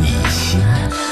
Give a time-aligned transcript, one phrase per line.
[0.00, 1.11] 你心。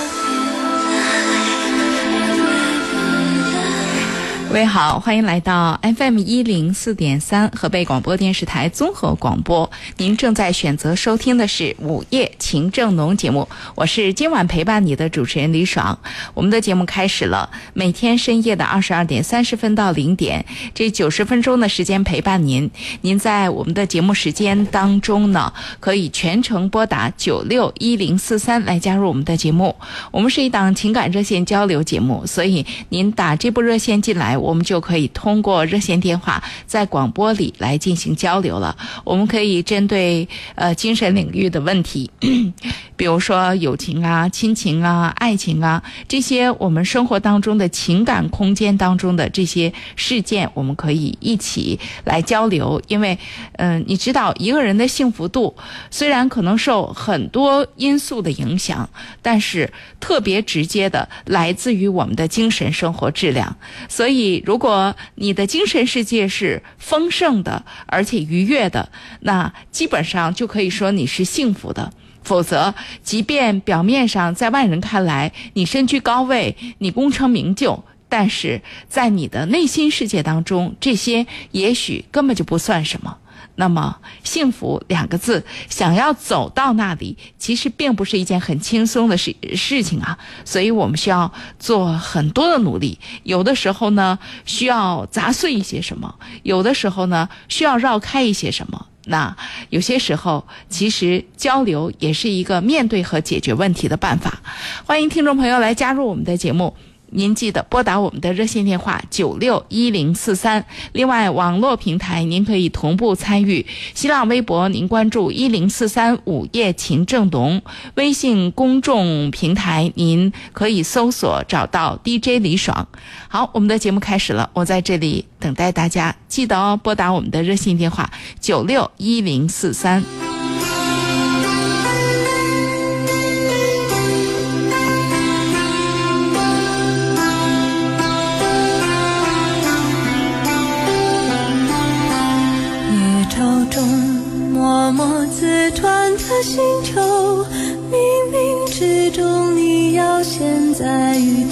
[4.51, 9.71] 各位好，欢迎来到 FM 一零四点三河北广播电视台综合广播。
[9.97, 15.97] 您正在选择收听的是《午夜情正浓》节目，我是今晚陪伴你的主持人李爽。
[16.35, 20.45] 我们的节目开始了，每天深夜的二十二点三十分到零点，
[20.75, 22.69] 这九十分钟的时间陪伴您。
[23.03, 29.77] 您在我们的节目时间当中呢，可以全程拨打九六一零四三来加入我们的节目。
[30.11, 34.40] 我们是一档情感热线交流节目，所以您打这部热线进来。
[34.41, 38.77] 我们就可以通过热线电话在广播里来进行交流了。
[39.05, 42.11] 我们可以针对呃精神领域的问题，
[42.97, 52.81] 比如说友情啊、亲情啊、爱情啊这些我们生活当中的情感空间当中的这些事件，我们可以一起来交流。
[52.89, 53.19] 因为
[53.57, 55.55] 嗯，你知道一个人的幸福度
[55.91, 58.89] 虽然可能受很多因素的影响，
[59.21, 63.57] 但是特别直接的来自于我们的精神生活质量，
[63.89, 64.30] 所以。
[64.39, 71.93] 如果你的精神世界是丰盛的，而且愉悦的，那基本上就可以说你是幸福的。
[72.23, 83.17] 否则，即便表面上在外人看来你身居高位，你功成名就，但是在你的内心世界当中，这些也许根本就不算什么。
[83.57, 90.17] 那么，幸福两个字，想要走到那里，其实并不是一件很轻松的事事情啊。
[90.45, 92.99] 所以我们需要做很多的努力。
[93.23, 96.09] 有的时候呢，需要砸碎一些什么；
[96.43, 98.87] 有的时候呢，需要绕开一些什么。
[99.07, 99.35] 那
[99.71, 104.41] 有些时候，其实交流也是一个面对和解决问题的办法。
[104.85, 106.77] 欢迎听众朋友来加入我们的节目。
[107.13, 110.65] 您记得拨打我们的热线电话九六一零四三。
[110.93, 113.67] 另外，网络平台您可以同步参与。
[113.95, 117.63] 新浪微博您关注一零四三午夜情正浓，
[117.95, 122.89] 微信公众平台您可以搜索找到 DJ 李爽。
[123.29, 128.11] 好，我们的节目开始了，我在这里等待大家，记得哦，拨打我们的热线电话
[128.41, 130.30] 九六一零四三。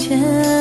[0.09, 0.58] 前。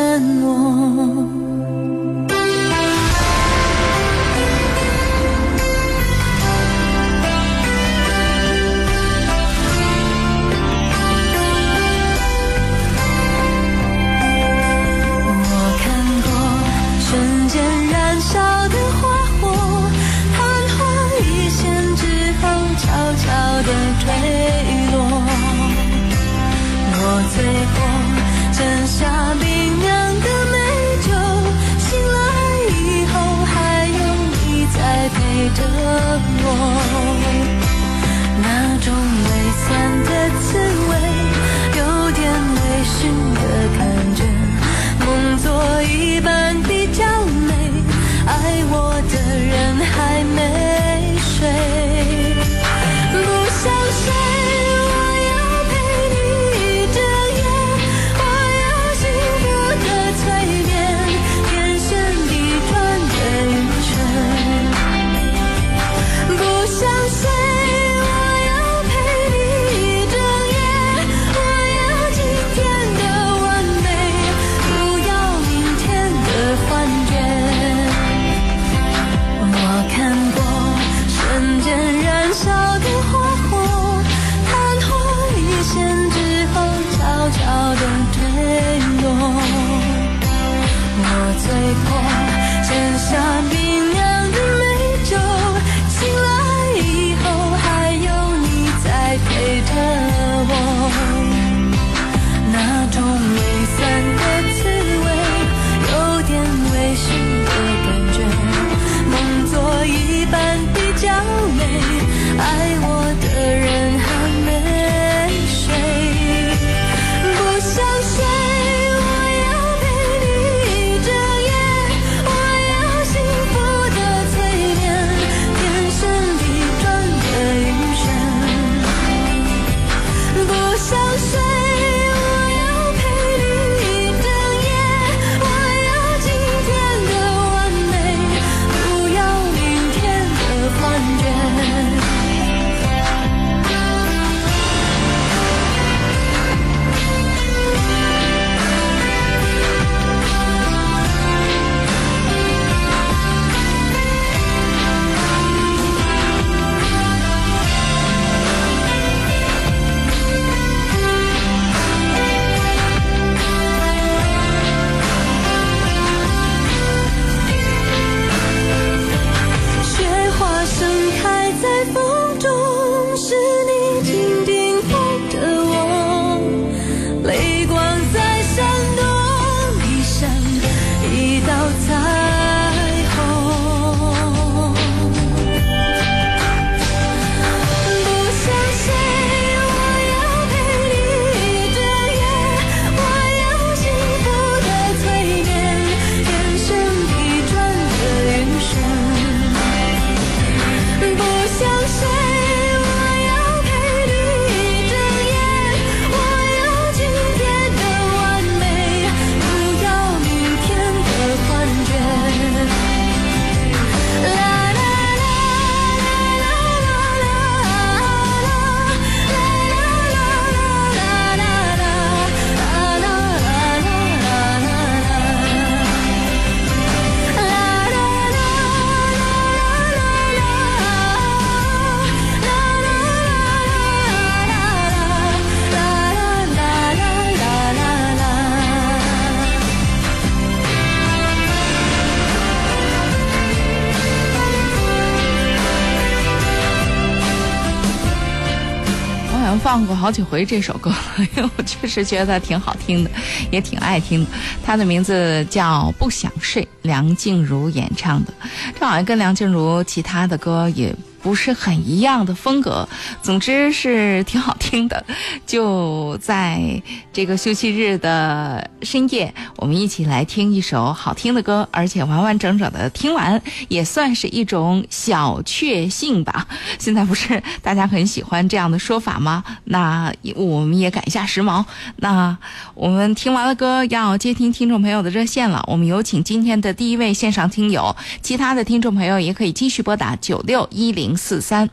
[250.07, 250.89] 好几回这首歌，
[251.35, 253.11] 因为我确实觉得挺好听的，
[253.51, 254.31] 也挺爱听的。
[254.63, 258.33] 它的名字叫《不想睡》，梁静茹演唱的。
[258.79, 262.87] 这好像跟梁静茹其他的歌也不是很一样的风格，
[263.21, 265.05] 总之是挺好听的。
[265.45, 266.81] 就在
[267.11, 276.47] 这个休息日的深夜，我们一起来听一首好听的歌，而且完完整整的听完，也算是一种小确幸吧。
[276.79, 279.43] 现在不是大家很喜欢这样的说法吗？
[279.65, 281.65] 那我们也赶一下时髦。
[281.97, 282.37] 那
[282.75, 285.61] 我们听完了歌，要接听听众朋友的热线了。
[285.67, 291.69] 我们有请今天的第一位线上听友，其他的听众朋友也可以继续拨打九六一零四三。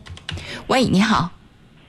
[0.66, 1.30] 喂，你好，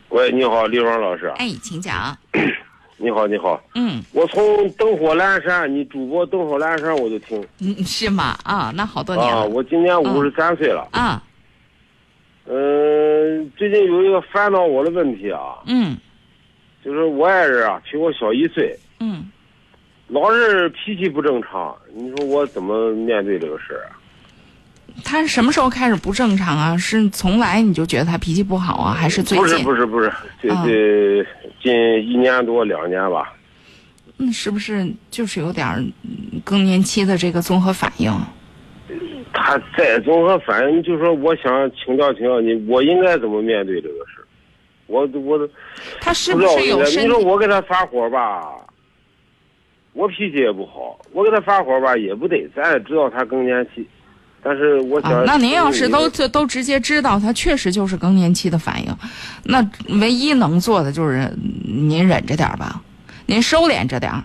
[0.10, 1.34] 喂，你好，李爽老师。
[1.38, 2.16] 哎，请讲。
[2.98, 3.62] 你好，你好。
[3.76, 8.38] 嗯我从灯火阑珊，你主播灯火阑珊我就听嗯，是吗？
[8.44, 9.42] 啊，那好多年啊。
[9.44, 10.88] 了我今年五十三岁了。
[10.92, 11.22] 啊。
[12.48, 15.98] 嗯、最近有一个烦恼我的问题啊，嗯
[16.84, 19.30] 就是我爱人啊，比我小一岁，嗯，
[20.08, 21.76] 老是脾气不正常。
[21.94, 23.98] 你说我怎么面对这个事儿啊？
[25.04, 26.78] 他什么时候开始不正常啊？
[26.78, 29.66] 是从来你就觉得他脾气不好啊，还是最近不是近？
[29.66, 30.12] 不是不是，
[30.42, 31.26] 这啊这
[31.62, 31.74] 近
[32.08, 33.34] 一年多两年吧。
[34.18, 35.92] 嗯，是不是就是有点
[36.44, 38.12] 更年期的这个综合反应？
[39.34, 44.26] 他再综合反应，就说我想请教请教你，我应该怎么面对这个事儿？
[44.88, 45.50] 我我
[46.00, 47.20] 他是不是有身体你说？
[47.20, 48.46] 我给他发火吧，
[49.92, 53.86] 我脾气也不好，我给他发火吧也不对，咱也知道他更年期，
[54.48, 58.96] 但是我想、啊，那您要是都都都直接知道他确实就是更年期的反应，
[59.46, 59.68] 那
[60.00, 61.18] 唯一能做的就是
[61.66, 62.80] 嗯您忍着点儿吧，
[63.26, 64.24] 您收敛着点儿，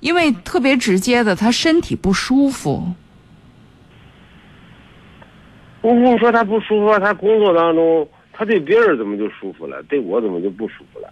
[0.00, 2.92] 因为特别直接的，他身体不舒服。
[5.80, 11.08] 我跟你说他不舒服，他工作当中他对别人怎么就舒服了，对我怎么就不舒服了？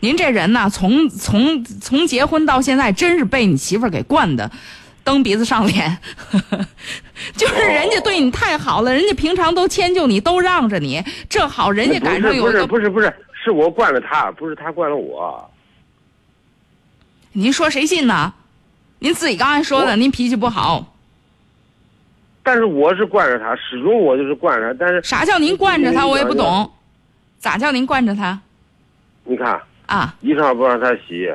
[0.00, 4.50] 您这人呐，从从从结婚到现在，真是被你媳妇儿给惯的，
[5.06, 5.96] 蹬鼻子上脸。
[7.34, 12.66] 就是人家对你太好了，人家平常都迁就你，都让着你，这好人家赶上有不是一个。
[12.66, 15.48] 不是不是，是我惯了他，不是他惯了我。
[17.32, 18.34] 您说谁信呢？
[18.98, 20.94] 您自己刚才说的，您脾气不好，
[22.42, 26.06] 但是我是惯着他，始终我就是惯着他，但是啥叫您惯着他？
[26.06, 26.72] 我也不懂，
[27.38, 28.40] 咋叫您惯着他
[29.24, 30.14] 你看，啊？
[30.20, 31.30] 衣裳不让他洗，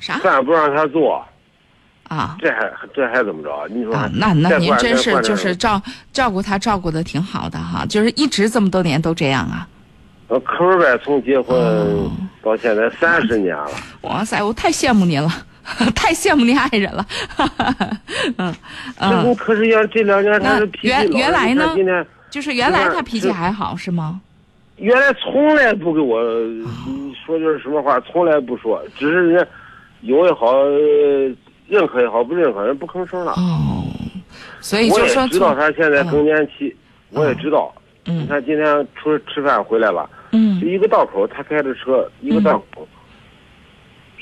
[0.00, 1.24] 啥饭不让他做，
[2.08, 2.36] 啊？
[2.40, 3.68] 这还这还怎么着？
[3.70, 5.80] 你说啊，那那您真是就是照
[6.12, 9.68] 照顾他照顾的挺好的哈，就是一直这么多年都这样啊。
[10.28, 12.10] 我，可儿呗，从结婚哦
[12.42, 13.70] 到现在三十年了，
[14.02, 15.30] 哇塞，我太羡慕您了，
[15.94, 17.06] 太羡慕您爱人了。
[18.36, 18.54] 嗯
[18.98, 21.74] 这不嗯，可是要这两年他是脾气原老原来呢
[22.30, 24.20] 就是原来他脾气还好是吗？
[24.76, 26.22] 原来从来不给我
[26.86, 29.48] 你说句什么话，从来不说，只是人
[30.02, 31.30] 有也好，呃
[31.68, 33.32] 认可也好，不认可人不吭声了。
[33.32, 33.84] 哦，
[34.60, 36.74] 所以我就说也知道他现在更年期，
[37.10, 37.72] 我也知道。
[37.74, 38.64] 嗯你嗯看今天
[38.96, 42.88] 出去吃饭回来了，嗯就一个道口，他开着车，一个道口，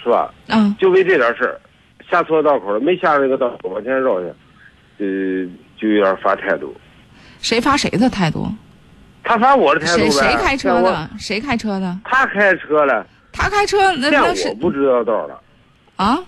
[0.02, 0.34] 是吧？
[0.48, 1.60] 嗯就为这点事儿，
[2.10, 4.26] 下错道口了，没下这个道口往前绕去，
[4.98, 5.48] 呃，
[5.80, 6.74] 就有点发态度。
[7.40, 8.48] 谁发谁的态度？
[9.22, 10.10] 他发我的态度呗。
[10.10, 10.82] 谁谁开车？
[10.82, 11.10] 的？
[11.16, 11.96] 谁开车的？
[12.04, 15.40] 他开车了，他开车那那是我不知道道了，
[15.94, 16.18] 啊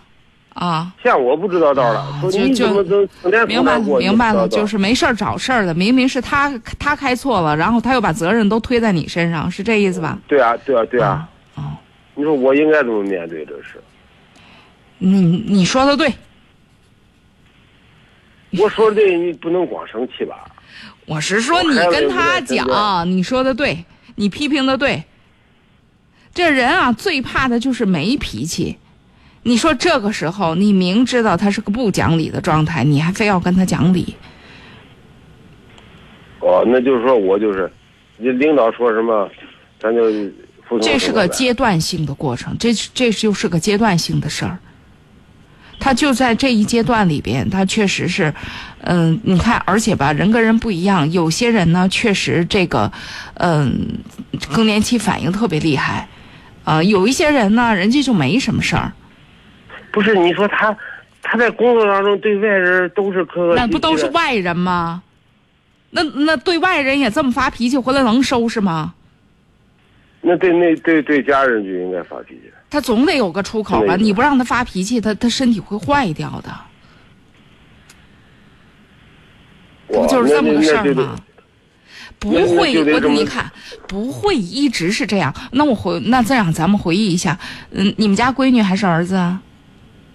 [0.58, 0.92] 啊。
[1.02, 3.00] 像我不知道道了，说就就你怎么都
[3.46, 10.18] 明白了，明白了，就是没事儿找事儿的，明明是他他开错了，然后他又把责任都推在你身上，是这意思吧？
[10.28, 11.28] 对啊，对啊，对啊。
[11.54, 11.62] 哦，
[12.14, 13.82] 你说我应该怎么面对这事？
[14.98, 16.12] 你你说的对，
[18.58, 20.44] 我说的对，你不能光生气吧？
[21.06, 23.84] 我是说你跟他讲，你说的对，
[24.16, 25.04] 你批评的对。
[26.34, 28.76] 这人啊，最怕的就是没脾气。
[29.48, 34.14] 你说这个时候，你明知道他是个不讲理的状态，你还非要跟他讲理，
[36.40, 37.72] 哦，那就是说我就是，
[38.18, 39.26] 你领导说什么，
[39.80, 40.04] 咱就
[40.68, 44.58] 服从这是个阶段性的过程，这这就是个阶段性的事儿。
[45.80, 48.34] 他就在这一阶段里边，他确实是，
[48.80, 52.92] 嗯、你看，而且吧，人跟人不一样，有些人呢，确实这个，
[53.34, 53.98] 嗯、
[54.52, 56.06] 更年期反应特别厉害，
[56.64, 58.92] 啊、有一些人呢，人家就没什么事儿，
[59.98, 60.76] 不是你说他，
[61.22, 65.02] 他在工作当中对外人都是客客气气，那不都是外人吗？
[65.90, 68.94] 那那对外人也这么发脾气，回来能收拾吗？
[70.20, 72.42] 那对那对对家人就应该发脾气。
[72.70, 73.96] 他总得有个出口吧？
[73.96, 76.56] 你不让他发脾气，他他身体会坏掉的。
[79.88, 81.16] 不就是这么个事吗？
[82.20, 83.50] 不会，我你看
[83.88, 85.34] 不会一直是这样。
[85.50, 87.36] 那我回那这样，咱们回忆一下，
[87.72, 89.42] 嗯，你们家闺女还是儿子啊？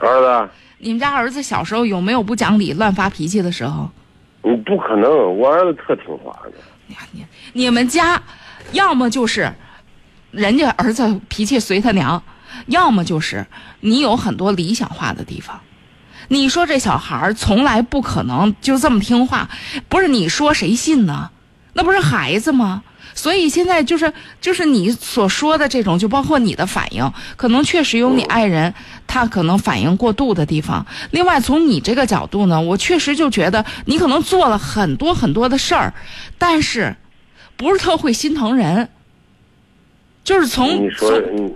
[0.07, 3.89] 儿子，你们家儿子小时候有没有不讲理、乱发脾气的时候？
[4.43, 6.51] 你不可能，我儿子特听话的。
[6.89, 8.21] 哎呀，你你们家
[8.73, 9.53] 要么就是
[10.31, 12.21] 人家儿子脾气随他娘，
[12.67, 13.45] 要么就是
[13.79, 15.59] 你有很多理想化的地方。
[16.27, 19.49] 你说这小孩儿从来不可能就这么听话，
[19.87, 21.29] 不是你说谁信呢？
[21.73, 22.83] 那不是孩子吗？
[23.15, 28.73] 所以现在就是就是你所说的这种，就包括你的反应，可能确实有你爱人
[29.07, 30.85] 他可能反应过度的地方。
[31.11, 35.93] 另外，从你这个角度呢，我确实就觉得你可能做了很多很多的事儿，
[36.37, 36.95] 但是
[37.55, 38.89] 不是特会心疼人，
[40.23, 41.53] 就是从你说从你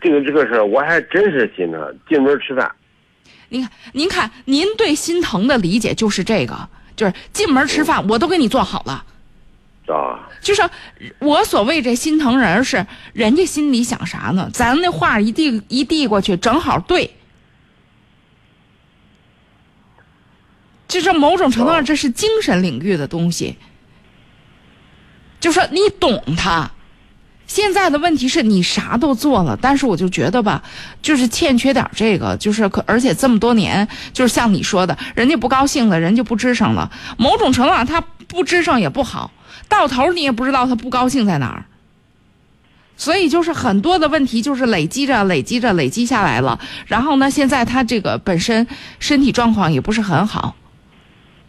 [0.00, 1.98] 这个这个事儿，我还真是心疼。
[2.08, 2.70] 进门吃饭，
[3.48, 9.04] 您看，您看，您对心疼的理解就是这个，就是进门吃饭我都给你做好了。
[9.90, 10.62] 啊，就是
[11.18, 14.50] 我所谓这心疼人是人家心里想啥呢？
[14.52, 17.14] 咱那话一递一递过去，正好对。
[20.86, 23.56] 就是某种程度上，这是精神领域的东西。
[25.38, 26.70] 就说你懂他，
[27.46, 30.62] 现在的问题是你啥都做了，但是我就觉得吧，
[31.02, 39.30] 就是欠缺点这个，就是可而且这么多年，就是像你说的，人家不高兴了，人家不吱声了，某种程度上他不吱声也不好，
[39.68, 41.64] 到头你也不知道他不高兴在哪儿。
[42.96, 46.58] 所以就是很多的问题就是累积着、累积着、累积下来了。
[46.86, 48.66] 然后呢，现在他这个本身
[48.98, 50.56] 身体状况也不是很好，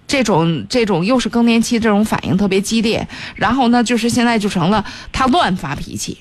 [0.07, 3.07] 这种这种又是更年期，这种反应特别激烈。
[3.35, 6.19] 然后呢，就是现在就成了他乱发脾气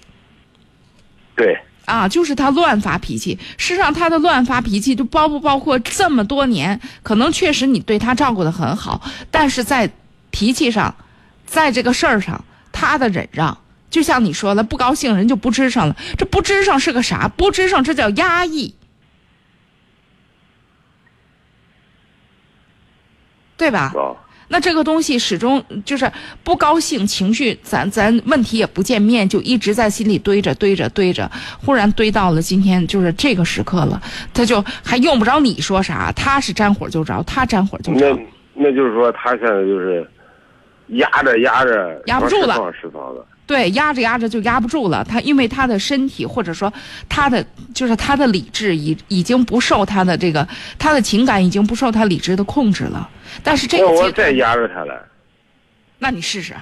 [1.36, 3.38] 对，啊，就是他乱发脾气。
[3.58, 9.90] 事实上，他的乱发脾气就包不包括这么多年，可能确实你对他照顾的很好，但是在
[10.30, 10.94] 脾气上，
[11.48, 13.56] 在这个事儿上，他的忍让。
[13.90, 15.96] 就像你说的，不高兴人就不吱声了。
[16.18, 17.26] 这不吱声是个啥？
[17.26, 18.74] 不吱声这叫压抑，
[23.56, 23.90] 对吧？
[23.96, 24.12] 啊，
[24.48, 26.12] 那这个东西始终就是
[26.44, 31.30] 不高兴情绪，咱咱问题也不见面，就一直在心里堆着堆着堆着，
[31.64, 34.02] 忽然堆到了今天就是这个时刻了，
[34.34, 38.22] 他就还用不着你说啥，他是沾火就着，他沾火就着那。
[38.60, 40.06] 那就是说，他现在就是
[40.88, 42.74] 压着压着，压不住了。
[43.46, 45.02] 对，压着压着就压不住了。
[45.04, 46.70] 他因为他的身体或者说
[47.08, 47.42] 他的
[47.74, 50.46] 就是他的理智已已经不受他的这个
[50.78, 53.08] 他的情感已经不受他理智的控制了。
[53.42, 55.02] 但是这个我再压着他了，
[55.98, 56.54] 那你试试，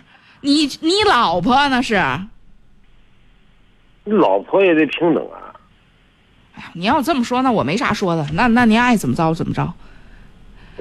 [0.42, 2.24] 你你老婆那是，哎
[4.04, 5.50] 你老婆也得平等啊。
[6.54, 8.24] 哎呀，你要这么说，那我没啥说的。
[8.32, 9.74] 那那您爱怎么着怎么着。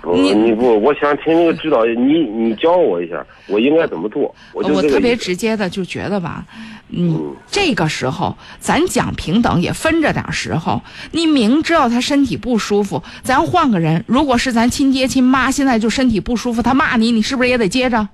[0.06, 4.34] 不，你你不，我想听那个指导，你你教我一下，我应该怎么做？
[4.54, 6.46] 我就我特别直接的就觉得吧，
[6.90, 10.80] 嗯，这个时候咱讲平等也分着点时候。
[11.12, 18.08] 你明知道他身体不舒服，咱换个人，如果是咱亲爹亲妈，现在就身体不舒服，他骂你，你是不是也得接着？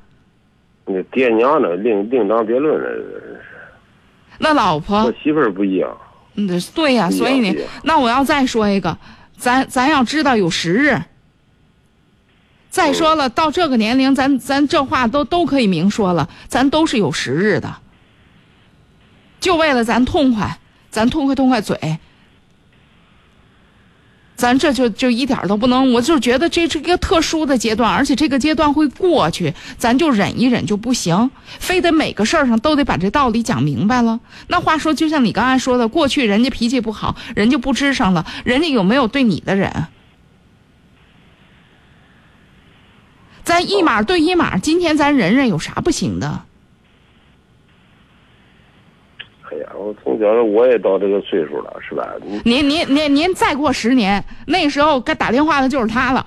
[0.86, 2.90] 那爹娘呢，另另当别论了。
[4.40, 5.96] 那老婆我，媳妇儿不一样，
[6.36, 8.98] 嗯，对呀、所以你那我要再说一个，
[9.38, 10.98] 咱咱要知道有时日。
[12.72, 17.76] 再说了，到这个年龄，咱咱这话都都可以明说了，咱都是有时日的，
[19.42, 20.58] 就为了咱痛快，
[20.90, 22.00] 咱痛快痛快嘴，
[24.38, 34.18] 咱这就就一点都不能，我就觉得这是一个特殊的阶段，而且这个阶段会过去，咱就忍一忍就不行，非得每个事儿上都得把这道理讲明白了。
[34.48, 39.88] 那话说，就像你刚才说的，过去人家脾气不好，人家不吱声了，人家有没有对你的忍？
[43.62, 46.28] 咱一码对一码，今天咱忍忍有啥不行的？
[49.52, 52.08] 哎呀，我从小我也到这个岁数了，是吧？
[52.44, 56.26] 您您您您再过十年，那时候该打电话的就是他了，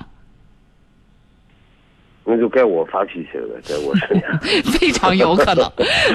[2.27, 4.39] 那就该我发脾气了，在我身上。
[4.73, 5.71] 非常有可能。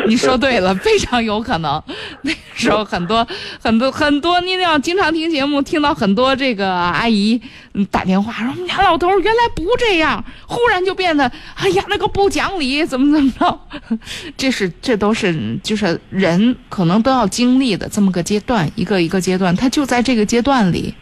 [0.07, 1.81] 你说对了，非常有可能。
[2.23, 3.25] 那时候很多
[3.61, 7.39] 很多很多，您要经常听节目，听到很多这个阿姨
[7.91, 13.59] 打电话说：“我们家老头原来不这样，忽然就变得哎呀那个不讲理，怎么怎么着。
[14.35, 20.95] ”这是这都是就是人可能都要经历的这么个阶段，一个一个阶段，他就在这个阶段里。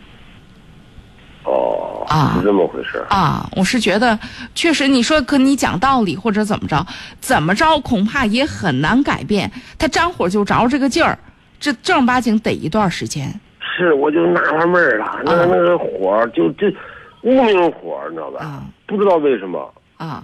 [1.47, 3.07] 哦，啊是这么回事儿。
[3.09, 4.19] 啊，我是觉得，
[4.53, 6.85] 确实你说跟你讲道理或者怎么着，
[7.21, 9.49] 怎么着恐怕也很难改变。
[9.79, 11.17] 他沾火就着这个劲儿，
[11.57, 13.33] 这正儿八经得一段时间。
[13.77, 16.67] 是，我就纳了闷儿了，那个那个火儿就就
[17.21, 18.43] 无名火，你知道吧？
[18.43, 19.73] 啊不知道为什么。
[19.97, 20.23] 啊，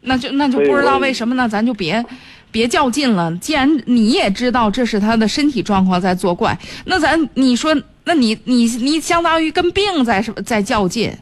[0.00, 1.48] 那就那就不知道为什么呢？
[1.48, 2.04] 咱就别
[2.50, 3.34] 别较劲了。
[3.36, 11.12] 既然你也知道这是他的身体状况在作怪，那咱你说，那你你你相当于跟病在是在较劲。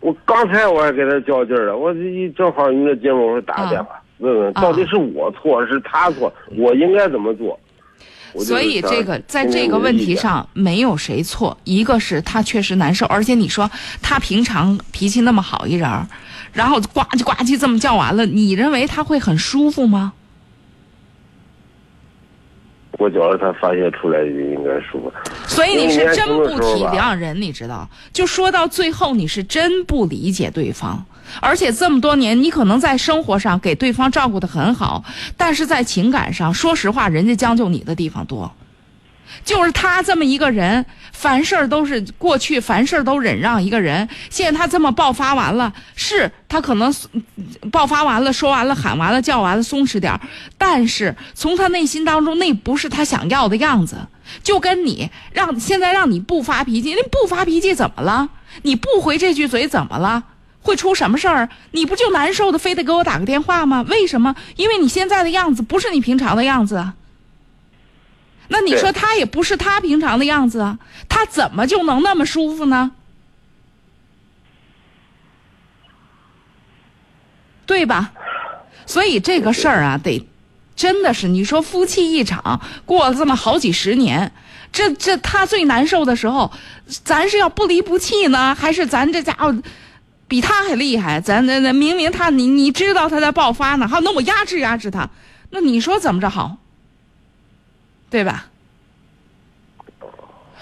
[0.00, 7.58] 我刚才我还跟他较劲儿了，我一正好你那节目，我说打个电话、问问，啊到底是我错是他错，我应该怎么做？
[8.38, 13.68] 所以这个在这个问题上没有谁错，一个是他确实难受，而且你说
[14.00, 16.06] 他平常脾气那么好一人儿，
[16.52, 20.12] 然后呱唧呱唧这么叫完了，你认为他会很舒服吗？
[22.98, 25.12] 我觉得他发泄出来应该舒服。
[25.46, 27.88] 所以你是真不体谅人，你知道？
[28.12, 31.02] 就说到最后，你是真不理解对方，
[31.40, 35.02] 而且这么多年，你可能在生活上给对方照顾的很好，
[35.36, 38.52] 但是在情感上，说实话，人家将就你的地方多。
[39.44, 46.94] 就是他这么一个人，凡事都是过去凡事都忍让一个人，现在他这么爆发完了，是他可能
[47.70, 50.18] 爆发完了，说完了，喊完了，叫完了，松弛点，
[50.56, 53.96] 但是从他内心当中，那不是他想要的样子。
[54.42, 58.28] 就跟你让现在让你不发脾气，那不发脾气怎么了？
[58.62, 60.22] 你不回这句嘴怎么了？
[60.60, 61.48] 会出什么事儿？
[61.70, 63.82] 你不就难受的，非得给我打个电话吗？
[63.88, 64.36] 为什么？
[64.56, 66.92] 因为你现在的样子不是你平常的样子啊。
[68.48, 72.92] 那你说他也不是他平常的样子啊，他怎么就能那么舒服呢？
[77.66, 78.12] 对吧？
[78.86, 80.26] 所以这个事儿啊，得
[80.74, 84.32] 真的是你说夫妻一场，过了这么好几十年，
[84.72, 86.50] 这这他最难受的时候，
[87.04, 89.54] 咱是要不离不弃呢，还是咱这家伙
[90.26, 91.20] 比他还厉害？
[91.20, 95.10] 咱那那明明他你你知道他在爆发呢，好，那我压制压制他，
[95.50, 96.56] 那你说怎么着好？
[98.10, 98.46] 对吧？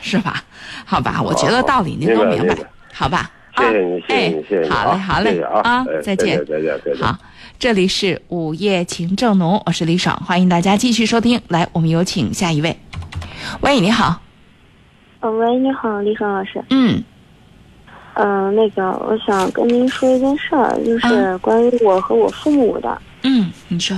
[0.01, 0.43] 是吧？
[0.85, 2.57] 好吧，我觉得道理您都明白
[2.93, 3.31] 好吧？
[3.57, 7.03] 谢谢你，谢谢哎你，谢谢你，好嘞，啊好嘞啊，哎再见，再见，再见。
[7.03, 7.17] 好，
[7.59, 11.41] 这里是午夜情正浓，我是李爽，欢迎大家继续收听。
[11.49, 12.79] 来，我们有请下一位。
[13.63, 14.21] 喂，你好，
[15.21, 16.63] 呃，喂，你好，李爽老师。
[16.71, 17.03] 嗯
[18.15, 23.01] 嗯、那个，我想跟您说一件事儿，就是嗯关于我和我父母的。
[23.23, 23.97] 嗯，你说，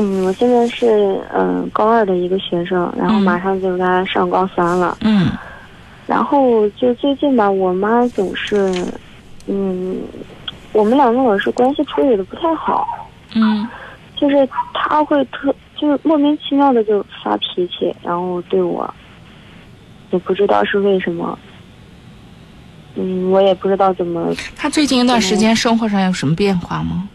[0.00, 4.96] 嗯，我现在是嗯、高二的一个学生，然后嗯马上就该上高三了。
[5.02, 5.30] 嗯
[6.06, 8.72] 然后就最近吧，我妈总是，
[9.46, 10.00] 嗯，
[10.72, 12.88] 我们两个老是关系处理的不太好，
[13.34, 13.68] 嗯
[14.16, 18.92] 就是她会特就是莫名其妙的就发脾气，然后对我，
[20.10, 21.38] 也不知道是为什么。
[22.96, 27.08] 嗯，我也不知道怎么她最近一段时间生活上有什么变化吗？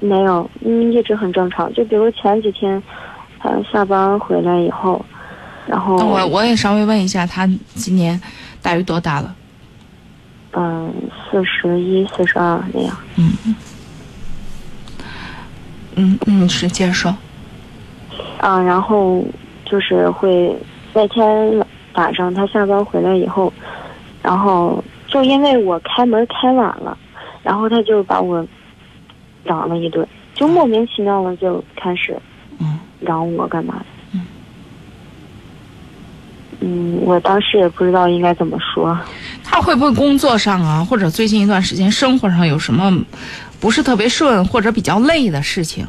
[0.00, 1.72] 没有，嗯，一直很正常。
[1.74, 2.82] 就比如前几天，
[3.38, 5.04] 他下班回来以后，
[5.66, 8.20] 然后那我我也稍微问一下，他今年
[8.62, 9.34] 大约多大了？
[10.52, 10.92] 嗯
[11.30, 12.96] 四十一、四十二那样。
[13.16, 13.32] 嗯
[15.94, 17.14] 嗯嗯，是接着说。
[18.40, 19.22] 啊，然后
[19.64, 20.56] 就是会
[20.94, 23.52] 那天晚上他下班回来以后，
[24.22, 26.96] 然后就因为我开门开晚了，
[27.42, 28.46] 然后他就把我
[29.48, 32.16] 嚷了一顿，就莫名其妙的就开始
[32.60, 33.84] 嗯嚷我干嘛的。
[36.60, 38.98] 嗯，我当时也不知道应该怎么说。
[39.44, 42.92] 他会不会工作上啊，或者最近一段时间生活上有什么
[43.60, 45.86] 不是特别顺或者比较累的事情？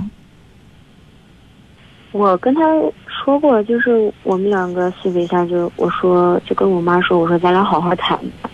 [2.12, 2.62] 我跟他
[3.08, 8.52] 说过，就是我们两个私底下就我说就跟我妈说，我说咱俩好好谈谈，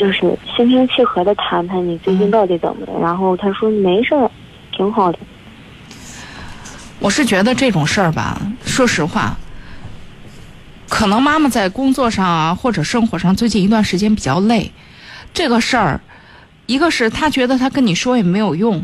[0.00, 0.20] 就是
[0.56, 2.98] 心平气和的谈谈你最近到底怎么了。
[2.98, 4.30] 然后他说没事儿，
[4.74, 5.18] 挺好的。
[6.98, 9.36] 我是觉得这种事儿吧，说实话，
[10.88, 14.72] 可能妈妈在工作上啊或者生活上最近一段时间比较累，
[15.34, 16.00] 这个事儿，
[16.64, 18.82] 一个是她觉得她跟你说也没有用，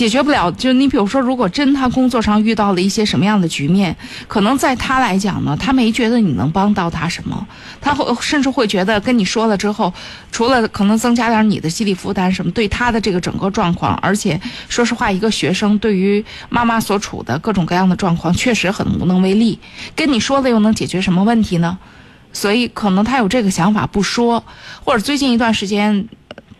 [0.00, 0.50] 解决不了。
[0.52, 3.94] 就你比如说，如果真他工作上遇到了一些什么样的局面，
[4.26, 7.46] 可能在他来讲呢，他没觉得你能帮到他什么，
[7.82, 9.92] 他会甚至会觉得跟你说了之后，
[10.32, 19.58] 除了可能增加点你的心理负担什么，对他的这个整个状况，而且说实话，一个学生对于妈妈所处的各种各样的状况，确实很无能为力。
[19.94, 21.76] 跟你说了又能解决什么问题呢？
[22.32, 24.42] 所以可能他有这个想法不说，
[24.82, 26.08] 或者最近一段时间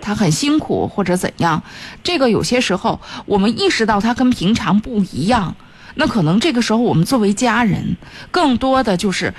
[0.00, 1.62] 他很辛苦或者怎样，
[2.02, 5.54] 这个有些时候我们意识到他跟平常不一样，
[5.94, 7.96] 那可能这个时候我们作为家人，
[8.30, 9.34] 更多的就是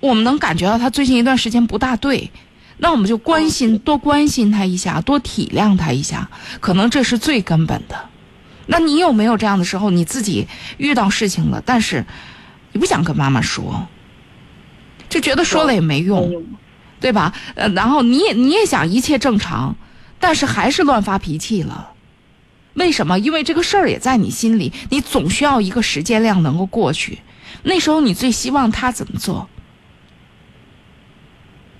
[0.00, 2.30] 我们能感觉到他最近一段时间不大对。
[2.78, 8.08] 那我们就关心，多关心他一下，多体谅他一下，可能这是最根本的。
[8.66, 12.04] 那你有没有这样的时候，你自己遇到事情了，但是
[12.72, 13.86] 你不想跟妈妈说，
[15.08, 16.44] 就觉得说了也没用，
[17.02, 17.34] 对吧？
[17.56, 19.76] 呃，然后你也你也想一切正常，
[20.20, 21.90] 但是还是乱发脾气了。
[22.74, 23.18] 为什么？
[23.18, 27.18] 因为这个事儿也在你心里，你总需要一个时间量能够过去。
[27.64, 29.48] 那时候你最希望他怎么做？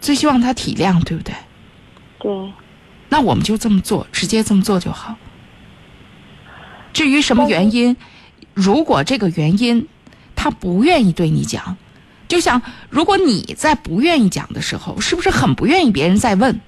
[0.00, 1.34] 最希望他体谅，对不对？
[2.18, 2.52] 对，
[3.08, 5.16] 那我们就这么做，直接这么做就好。
[6.92, 7.96] 至于什么原因，
[8.52, 9.88] 如果这个原因
[10.34, 11.76] 他不愿意对你讲，
[12.32, 16.58] 就像如果你在不愿意讲的时候，是不是很不愿意别人再问？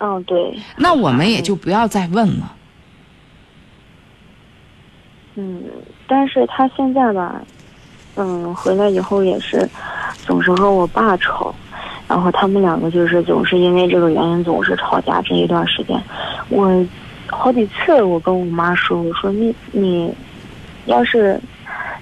[0.00, 2.56] 嗯，对，那我们也就不要再问了。
[5.36, 5.62] 嗯，
[6.08, 7.40] 但是他现在吧，
[8.16, 9.64] 嗯，回来以后也是
[10.26, 11.54] 总是和我爸吵，
[12.08, 15.22] 然后他们两个就是总是因为这个原因总是吵架。
[15.22, 16.02] 这一段时间，
[16.48, 16.84] 我
[17.28, 20.12] 好几次我跟我妈说，我说你你
[20.86, 21.40] 要是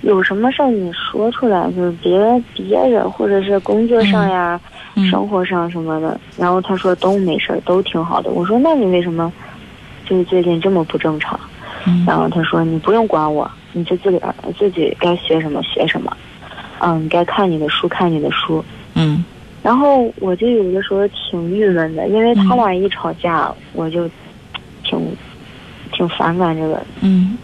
[0.02, 4.60] 有什么事儿你说出来，就是别别人或者是工作上呀、
[4.94, 6.18] 嗯生活上什么的。
[6.38, 8.30] 然后他说都没事儿，都挺好的。
[8.30, 9.30] 我说那你为什么
[10.08, 11.38] 就是最近这么不正常？
[11.86, 16.16] 嗯然后他说：“你不用管我，你就自个儿自己该学什么学什么，
[16.80, 18.64] 嗯，该看你的书看你的书。
[18.94, 19.24] 嗯”
[19.62, 24.08] 然后我就有的时候挺郁闷的，因为他俩一吵架，我就
[24.82, 24.98] 挺
[25.92, 27.36] 挺反感这个，嗯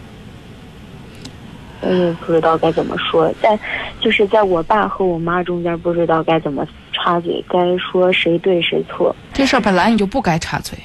[1.82, 3.58] 我也不知道该怎么说，在
[4.00, 9.14] 就是在我爸和我妈中间，不知道该怎么插嘴，该说谁对谁错。
[9.32, 10.78] 这事儿本来你就不该插嘴。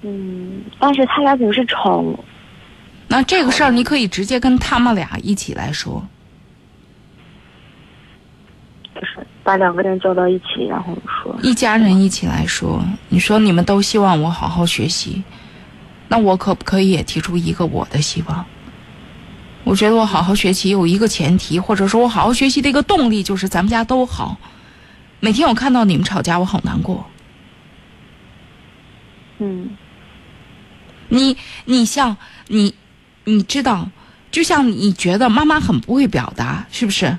[0.00, 2.02] 嗯，但是他俩总是吵，
[3.06, 6.02] 那这个事儿你可以直接跟他们俩一起来说。
[8.94, 11.36] 就是把两个人叫到一起，然后说。
[11.42, 15.22] 一家人一起来说，你说你们都希望我好好学习，
[16.08, 18.46] 那我可不可以也提出一个我的希望？
[19.68, 24.38] 我觉得我好好学习有一个前提，或者说我好好学习的一个动力，就是咱们家都好。
[25.20, 27.04] 每天我看到你们吵架，我好难过。
[29.40, 29.68] 嗯
[31.10, 32.74] 你你像你，
[33.24, 33.90] 你知道，
[34.30, 37.18] 就像你觉得妈妈很不会表达，是不是？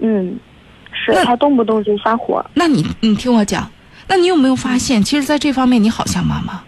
[0.00, 0.38] 嗯，
[0.92, 2.44] 是那他动不动就发火。
[2.52, 3.70] 那你你听我讲，
[4.06, 6.62] 那你有没有发现，其实在这方面你好像妈妈，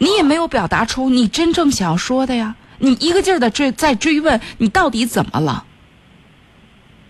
[0.00, 5.66] 你也没有表达出你真正想要说的呀，你一个劲儿的追在追问你到底怎么了。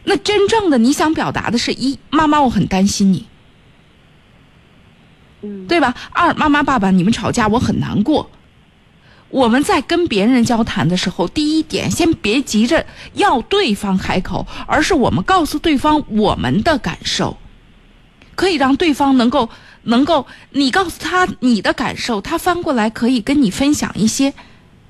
[0.03, 3.27] 那真正的你想表达的是一，妈妈我很担心你，
[5.43, 5.95] 嗯，对吧？
[6.11, 8.31] 二，妈妈爸爸你们吵架我很难过。
[9.29, 17.39] 我们在跟别人交谈的时候，第一点，先别急着要对方开口，而是我们告诉对方我们的感受，
[18.35, 19.49] 可以让对方能够
[19.83, 24.35] 能够，你告诉他你的感受，他翻过来可以跟你分享一些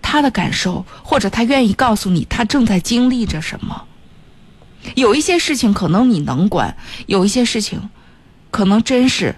[0.02, 3.84] 他的感受，或者他愿意告诉你他正在经历着什么。
[4.94, 6.76] 有一些事情可能你能管，
[7.06, 7.90] 有一些事情
[8.50, 9.36] 可能真是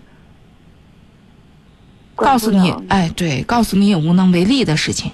[2.14, 5.10] 告诉你哎，对，告诉你也无能为力的事情。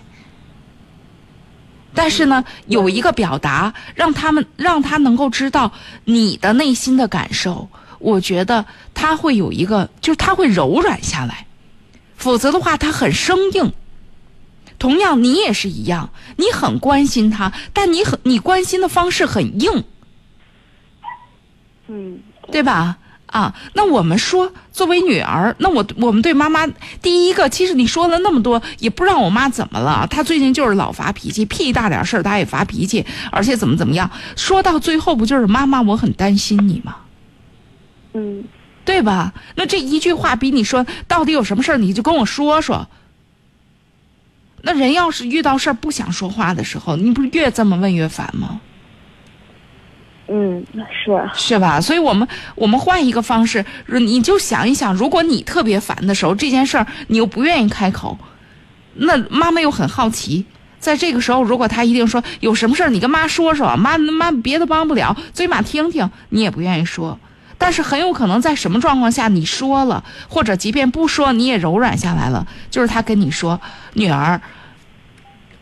[1.95, 5.73] 但是呢，有一个表达，让他们让他能够知道
[6.05, 11.47] 你的内心的感受，我觉得他会有一个，就是他会柔软下来，
[12.17, 13.73] 否则的话他很生硬。
[14.79, 19.83] 同样，你也是一样，你很关心他，但你很你关心的方式很硬，
[21.89, 22.21] 嗯，
[22.53, 22.99] 对吧？
[23.27, 26.67] 啊，那我们说，作为女儿，那我我们对妈妈，
[27.03, 30.07] 第一个，其实你说了那么多，也不知道我妈怎么了。
[30.09, 34.11] 她最近就是老发脾气，屁大点事儿她也发脾气，而且怎么怎么样。
[34.35, 36.97] 说到最后，不就是妈妈，我很担心你吗？
[38.19, 38.45] 嗯，
[38.85, 39.33] 对吧？
[39.55, 42.89] 那这一句话比你说到底有什么事儿，你就跟我说说。
[44.63, 48.61] 那人要是遇到事儿不想说话的时候，你不是越这么问越烦吗？
[50.27, 51.81] 嗯，是，是吧？
[51.81, 52.27] 所以我们
[52.57, 58.19] 我们换一个方式，你就想一想，如果你特别烦的时候，这件事儿你又不愿意开口，
[58.95, 60.45] 那妈妈又很好奇。
[60.81, 67.19] 在这个时候，如果他一定说有什么事儿，你跟妈说说，妈妈别的帮不了，最起码听听，你也不愿意说。
[67.59, 73.61] 但是很有可能在什么状况下你说了，或者即便不说，你也柔软下来了，就是他跟你说
[73.95, 74.41] ：“女儿，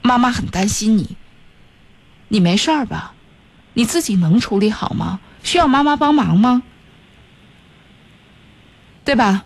[0.02, 1.16] 妈妈很担心你，
[2.28, 3.14] 你没事儿吧？
[3.74, 5.20] 你自己能处理好吗？
[5.42, 6.62] 需要妈妈帮忙吗？
[9.04, 9.44] 对吧？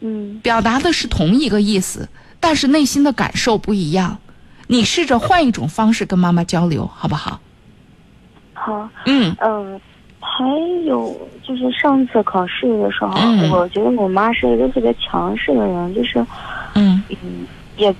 [0.00, 2.08] 嗯表达的是同一个意思，
[2.40, 4.18] 但是内心的感受不一样。
[4.66, 7.40] 你试着换一种方式跟妈妈交流，好不好？
[8.54, 9.80] 好，嗯嗯，
[10.32, 10.48] 还
[10.86, 13.50] 有就是上次考试的时候，嗯。
[13.50, 16.24] 我觉得我妈是一个特别强势的人，就是
[16.74, 17.02] 嗯。
[17.22, 17.94] 嗯，也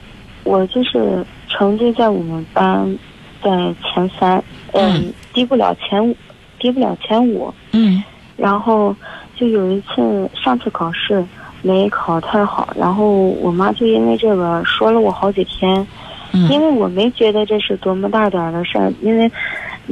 [0.44, 2.98] 我就是成绩在我们班
[3.42, 3.50] 在
[3.82, 6.16] 前三，嗯，低不了前五，
[6.58, 7.52] 低不了前五。
[7.72, 8.02] 嗯。
[8.36, 8.94] 然后
[9.36, 11.22] 就有一次上次考试
[11.62, 13.10] 没考太好，然后
[13.42, 15.86] 我妈就因为这个说了我好几天，
[16.32, 16.48] 嗯。
[16.48, 19.30] 因为我没觉得这是多么大点儿的事儿，因为，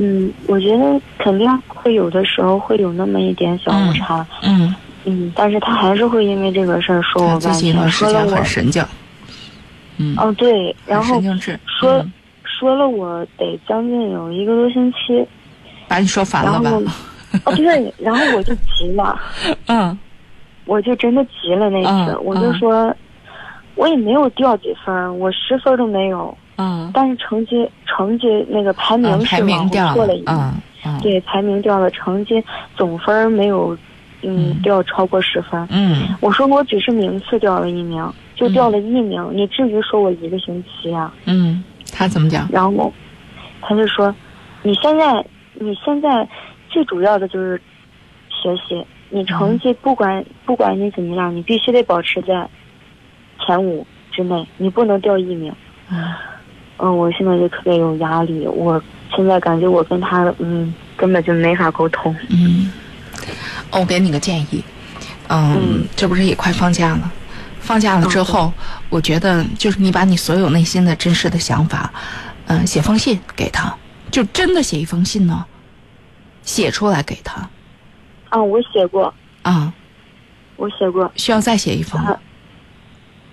[0.01, 8.85] 嗯，我觉得肯定会有的时候会有那么一点小误差，嗯，嗯，但是他还是会因为这个事儿说我半天，最近一段时说了我很，神经，
[9.97, 11.21] 嗯，哦对，然后
[11.81, 12.13] 说嗯。
[12.45, 15.25] 说了我得将近有一个多星期，
[15.87, 16.93] 把你说烦然了后吧？，
[17.45, 19.21] 哦对，然后我就急了。
[19.67, 19.97] 嗯。
[20.65, 22.93] 我就真的急了那次，嗯我就说，
[23.77, 30.53] 我也没有掉几分，我十分都没有，嗯，但是成绩成绩那个排名是往后错了一，名，嗯
[30.85, 32.43] 嗯，对，排名掉了，成绩
[32.77, 33.77] 总分没有，
[34.23, 35.67] 嗯，嗯掉超过十分。
[35.71, 41.15] 嗯我说我只是名次掉了一名，就掉了一名，你至于说我一个星期啊？
[41.27, 42.49] 嗯，他怎么讲？
[42.51, 42.93] 然后
[43.61, 44.13] 他就说，
[44.65, 46.29] 你现在你现在
[46.69, 47.61] 最主要的就是
[48.31, 52.49] 学习，你成绩不管不管你怎么样，你必须得保持在
[53.47, 55.53] 前五之内，你不能掉一名。
[55.91, 56.05] 嗯
[56.79, 58.83] 嗯，我现在就特别有压力，我
[59.15, 62.15] 现在感觉我跟他嗯根本就没法沟通。
[62.29, 62.71] 嗯，
[63.71, 64.63] 哦我给你个建议，
[65.29, 67.13] 嗯嗯，这不是也快放假了？
[67.61, 68.53] 放假了之后，
[68.89, 71.93] 我觉得就是你把你所有内心的真实的想法，
[72.47, 73.75] 嗯、写封信给他，
[74.11, 75.45] 就真的写一封信呢，
[76.43, 77.47] 写出来给他
[78.31, 79.13] 啊，我写过，
[79.43, 79.73] 啊，
[80.57, 82.01] 我写过，需要再写一封。
[82.03, 82.19] 啊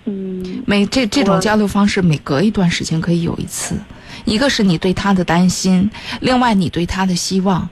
[0.06, 3.76] 嗯每这这种交流方式，每隔一段时间可以有一次。
[4.24, 5.90] 一个是你对他的担心，
[6.20, 7.68] 另外你对他的希望，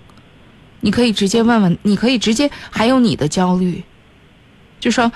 [0.80, 3.82] 你可以直接问问，你可以直接还有你的焦虑，
[4.78, 5.10] 就说，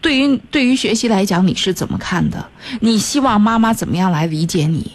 [0.00, 2.50] 对于对于学习来讲，你是怎么看的？
[2.80, 4.92] 你希望妈妈怎么样来理解你？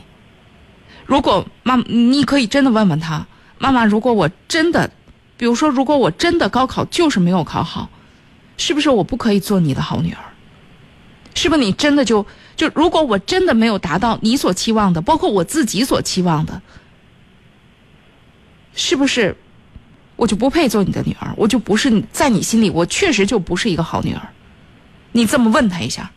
[1.06, 3.26] 如果妈，你可以真的问问他，
[3.58, 4.92] 妈妈，如果我真的，
[5.38, 7.90] 比如说，如果我真的高考就是没有考好，
[8.58, 10.24] 是不是我不可以做你的好女儿？
[11.38, 16.60] 是不是你真的就就如果我真的没有达到你所期望的，包括我自己所期望的，
[18.74, 19.38] 是不是
[20.16, 21.32] 我就不配做你的女儿？
[21.38, 24.22] 我就不是你在你心里，我确实就不是一个好女儿。
[25.12, 26.12] 你这么问他一下，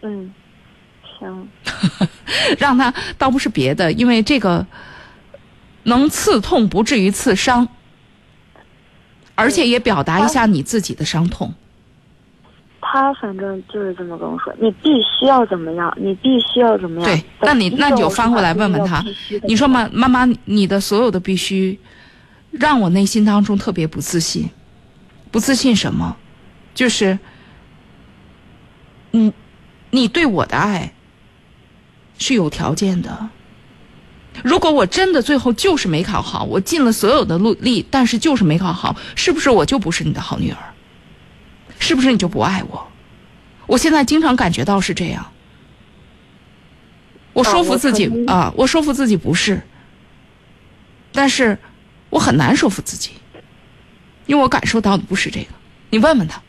[0.00, 0.32] 嗯，
[1.18, 1.48] 行，
[2.58, 4.66] 让他倒不是别的，因为这个
[5.82, 7.68] 能刺痛不至于刺伤，
[9.34, 11.52] 而且也表达一下你自己的伤痛。
[12.92, 17.10] 他反正就是这么跟我说，你必须要怎么样，你必须要怎么样。
[17.10, 19.02] 对那你那你就翻过来问问他
[19.44, 21.80] 你说妈妈妈，你的所有的必须，
[22.50, 24.50] 让我内心当中特别不自信。
[25.30, 26.14] 不自信什么？
[26.74, 27.18] 就是，
[29.12, 29.32] 你，
[29.90, 30.92] 你对我的爱
[32.18, 33.30] 是有条件的。
[34.44, 40.71] 如果我真的最后就是没考好，我尽了所有的努力，但是就是没考好，是不是我就不是你的好女儿？
[41.82, 42.86] 是不是你就不爱我？
[43.66, 45.26] 我现在经常感觉到是这样。
[47.32, 49.60] 我说服自己啊我说服自己不是，
[51.12, 51.58] 但是
[52.08, 53.10] 我很难说服自己，
[54.26, 55.46] 因为我感受到的不是这个。
[55.90, 56.40] 你问问他，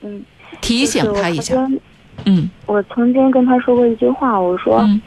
[0.00, 0.24] 嗯，
[0.60, 1.54] 提醒他一下。
[2.24, 5.00] 嗯我曾经跟他说过一句话，我说，嗯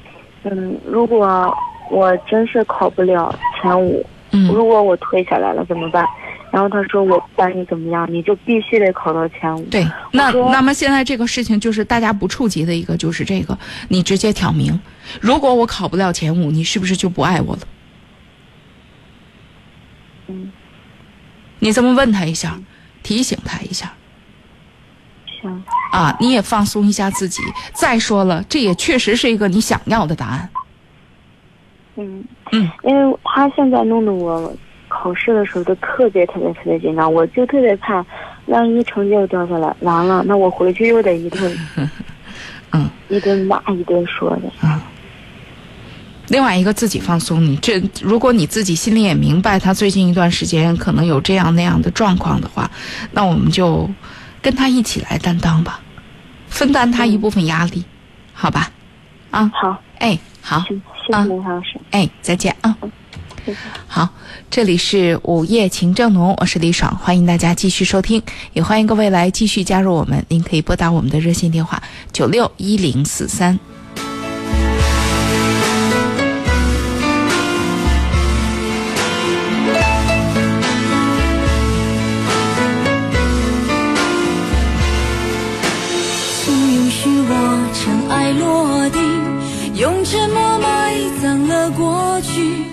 [0.44, 1.56] 嗯，如果
[1.92, 6.06] 我真是考不了前五，嗯如果我退下来了怎么办？
[6.54, 9.64] 然后他说我不管你怎么样，你就必须得考到前五。
[9.72, 14.80] 对，那那么现在这个事情就是大家不触及的一个，就是这个，你直接挑明，
[15.20, 17.62] 如果我考不了前五，你是不是就不爱我了？
[20.28, 20.52] 嗯，
[21.58, 22.62] 你这么问他一下，
[23.02, 23.92] 提醒他一下
[25.42, 27.42] 行，啊，你也放松一下自己。
[27.74, 30.50] 再说了，这也确实是一个你想要的答案。
[31.96, 34.56] 嗯嗯，因为他现在弄得我
[35.04, 38.06] 考试的时候都特别特别特别紧张，我就特别怕，
[38.46, 41.58] 万一成绩又掉下来，完了，那我回去又得一顿，
[42.72, 44.44] 嗯，一顿骂一顿说的。
[46.30, 52.72] 另外一个自己放松，你这如果你自己心里也明白他最近一段时间可能有这样那样的状况的话，
[53.12, 53.90] 那我们就
[54.42, 55.82] 跟他一起来担当吧，
[56.48, 57.84] 分担他一部分压力，
[58.34, 58.72] 好吧？
[59.32, 61.78] 啊，好，哎，好，行，谢谢林老师。
[61.92, 62.74] 哎，再见啊。
[63.88, 64.10] 好，
[64.50, 68.22] 这里是午夜情正浓，我是李爽，欢迎大家继续收听，
[68.54, 70.26] 也欢迎各位来继续加入我们。
[70.30, 73.60] 您可以拨打我们的热线电话九六一零四三。
[86.46, 89.02] 请允许我尘埃落定，
[89.76, 92.73] 用沉默埋葬了过去。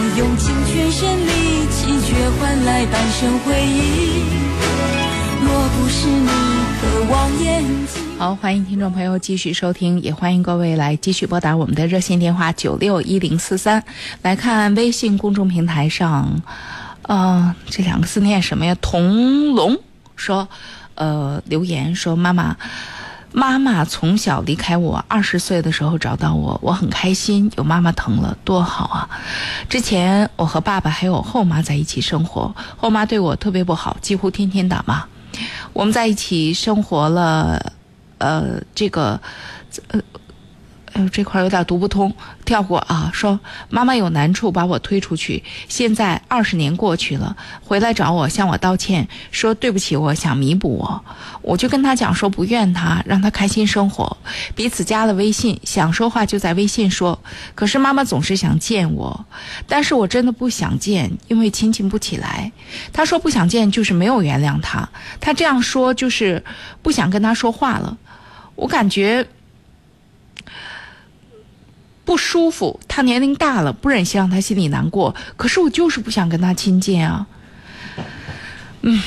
[0.17, 4.23] 用尽全身力气，却换来半生回忆？
[5.41, 6.27] 若不是你
[6.81, 8.03] 渴望眼睛。
[8.19, 13.81] 好，欢迎听众朋友继续收听，也欢迎各位来继续拨打我们的热线电话九六一零四三，
[14.21, 16.41] 来看微信公众平台上，
[17.03, 18.75] 呃，这两个字念什么呀？
[18.81, 19.79] 童龙
[20.17, 20.49] 说，
[20.95, 22.57] 呃，留言说妈妈。
[23.31, 29.09] 妈妈从小离开我，二十岁的时候找到我，我很开心，有妈妈疼了，多好啊！
[29.69, 35.03] 之前我和爸爸还有后妈在一起生活，后妈对我特别不好，几乎天天打骂。
[35.73, 37.73] 我们在一起生活了，
[38.17, 39.19] 呃，这个，
[39.87, 39.99] 呃。
[40.93, 43.09] 哎呦，这块儿有点读不通，跳过啊。
[43.13, 45.41] 说妈妈有难处，把我推出去。
[45.69, 51.05] 现在二十年过去了，回来找我，向我道歉，说对不起，我想弥补我。
[51.41, 54.17] 我就跟他讲说不怨他，让他开心生活。
[54.53, 57.17] 彼此加了微信，想说话就在微信说。
[57.55, 59.25] 可是妈妈总是想见我，
[59.67, 62.51] 但是我真的不想见，因为亲情不起来。
[62.91, 64.89] 他说不想见就是没有原谅他，
[65.21, 66.43] 他这样说就是
[66.81, 67.97] 不想跟他说话了。
[68.55, 69.25] 我感觉。
[72.03, 75.15] 不舒服，他年龄大了，不忍心让他心里难过。
[75.37, 77.25] 可是我就是不想跟他亲近啊。
[78.81, 78.99] 嗯，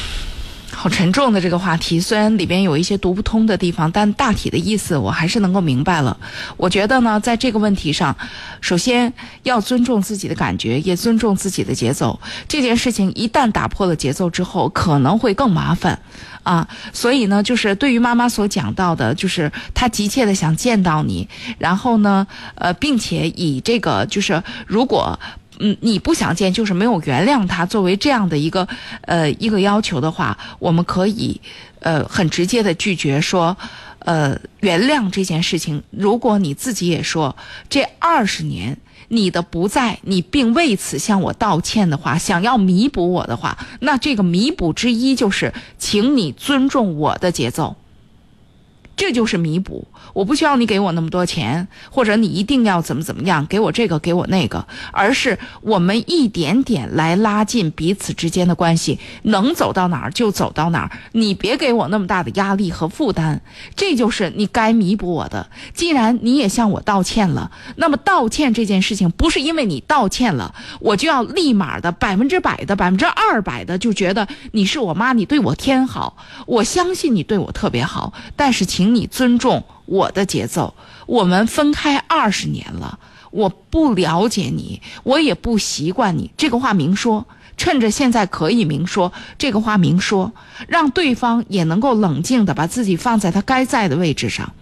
[0.71, 6.17] 好沉重的这个话题，虽然里边有一些读不通的地方，但大体的意思我还是能够明白了。
[6.57, 8.17] 我觉得呢，在这个问题上，
[8.61, 12.21] 首先要尊重自己的感觉，也尊重自己的节奏。
[12.47, 15.99] 这件事情一旦打破了节奏之后，可能会更麻烦。
[16.45, 21.27] 啊，所以呢，就是对于妈妈所讲到的，就是她急切的想见到你，
[21.59, 22.25] 然后呢，
[22.55, 25.19] 呃，并且以这个就是如果
[25.59, 28.69] 嗯你不想见，就是没有原谅他作为这样的一个
[29.03, 31.41] 呃一个要求的话，我们可以
[31.81, 33.57] 呃很直接的拒绝说，
[34.01, 35.83] 呃原谅这件事情。
[35.91, 37.35] 如果你自己也说
[37.69, 38.77] 这二十年。
[39.15, 47.77] 你的不在，你并为此向我道歉的话，想要弥补我的话，那这个弥补之一就是，请你尊重我的节奏。
[48.97, 60.91] 这就是弥补，我不需要你给我那么多钱，或者你一定要怎么怎么样给我这个给我那个，而是我们一点点来拉近彼此之间的关系，能走到哪儿就走到哪儿。
[61.11, 63.41] 你别给我那么大的压力和负担，
[63.75, 65.51] 这就是你该弥补我的。
[65.75, 78.95] 既然你也向我道歉了，那么道歉这件事情不是因为你道歉了，我就要立马的百分之百的百分之二百的就觉得你是我妈，你对我天好，我相信你对我特别好，但是请。
[78.95, 80.75] 你尊重我的节奏。
[81.07, 82.99] 我们分开二十年了，
[83.31, 86.31] 我不了解你，我也不习惯你。
[86.37, 87.27] 这个话明说，
[87.57, 90.33] 趁着现在可以明说，这个话明说，
[90.67, 94.55] 让对方也能够冷静的把自己放在他该在的位置上。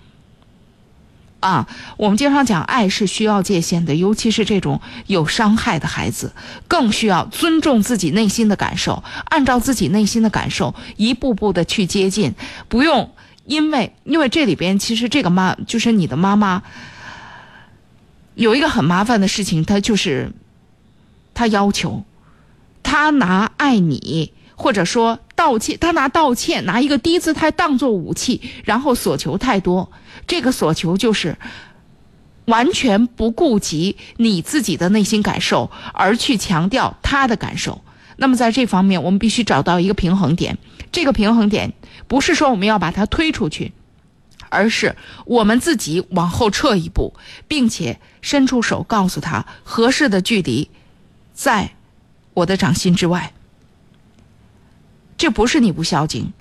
[1.39, 6.33] 啊，我们经常讲，爱是需要界限的，尤其是这种有伤害的孩子，
[6.69, 12.35] 更需要尊重自己内心的感受，按照自己内心的感受，一步步的去接近，
[12.69, 13.11] 不用。
[13.45, 16.63] 因为，因为这里边其实这个妈就是你的妈妈，
[18.35, 20.33] 有一个很麻烦的事情，她就是，
[21.35, 22.05] 她要求，
[22.83, 29.91] 她拿爱你或者说道歉，她拿道歉拿一个低姿态当做武器，然后所求太多。
[30.27, 31.37] 这个所求就是
[32.45, 37.83] 完全不顾及你自己的内心感受，而去强调他的感受。
[38.17, 40.59] 那么在这方面，我们必须找到一个平衡点。
[40.93, 41.73] 这个平衡点
[42.13, 43.73] 不是说我们要把它推出去，
[44.51, 47.15] 而是我们自己往后撤一步，
[47.49, 50.69] 并且伸出手告诉他合适的距离，
[51.33, 51.71] 在
[52.35, 53.33] 我的掌心之外。
[55.17, 56.35] 这不是你不孝敬。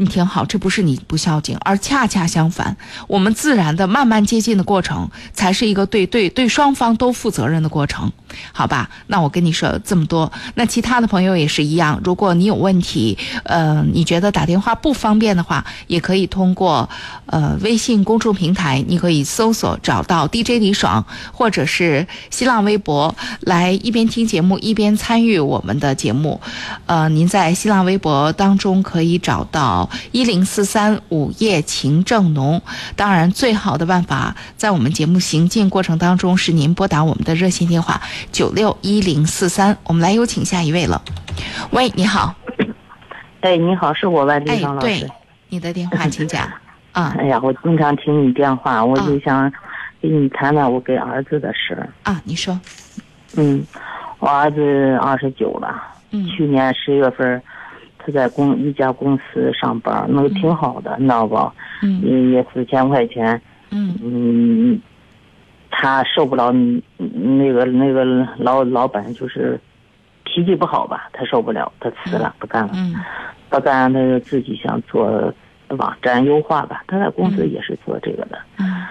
[0.00, 2.76] 你听好，这不是你不孝敬，而恰恰相反，
[3.08, 8.12] 我们自然的慢慢接近的过程，才是一个对对对双方都负责任的过程，
[8.52, 8.88] 好吧？
[9.08, 12.00] 那我跟你说这么多，那其他的朋友也是一样。
[12.04, 16.88] 如果你有问题，呃，你觉得打电话不方便的话，也可以通过
[17.26, 26.40] 呃微信公众平台，你可以搜索找到 DJ 李爽，或者是新浪微博来一边听节目一边参与我们的节目。
[26.86, 29.87] 呃，您在新浪微博当中可以找到。
[30.12, 32.60] 一零四三午夜情正浓，
[32.96, 38.00] 当然最好的办法，在我们节目行进过程当中，是您拨打我们的热线电话
[38.32, 39.76] 九六一零四三。
[39.84, 41.02] 我们来有请下一位了。
[41.70, 42.34] 喂，你好。
[43.40, 45.10] 哎，你好，是我吧，哎李芳，老师对。，
[45.48, 46.46] 你的电话请讲。
[46.92, 49.50] 啊哎呀，我经常听你电话，我啊就想
[50.02, 51.88] 跟你谈谈我给儿子的事儿。
[52.02, 52.58] 啊，你说，
[53.36, 53.64] 嗯，
[54.18, 55.80] 我儿子二十九了，
[56.10, 57.40] 嗯去年十月份，
[58.08, 61.36] 他在公一家公司上班，那个挺好的，你知道不？
[61.82, 63.40] 嗯也也四千块钱，
[63.70, 64.80] 嗯嗯，
[65.70, 66.50] 他受不了
[66.96, 68.04] 那个那个
[68.38, 69.60] 老老板就是
[70.24, 72.70] 脾气不好吧，他受不了，他辞了，不干了。
[72.74, 72.94] 嗯
[73.50, 75.32] 不干，他就自己想做
[75.68, 76.82] 网站优化吧。
[76.86, 78.38] 他在公司也是做这个的。
[78.58, 78.86] 嗯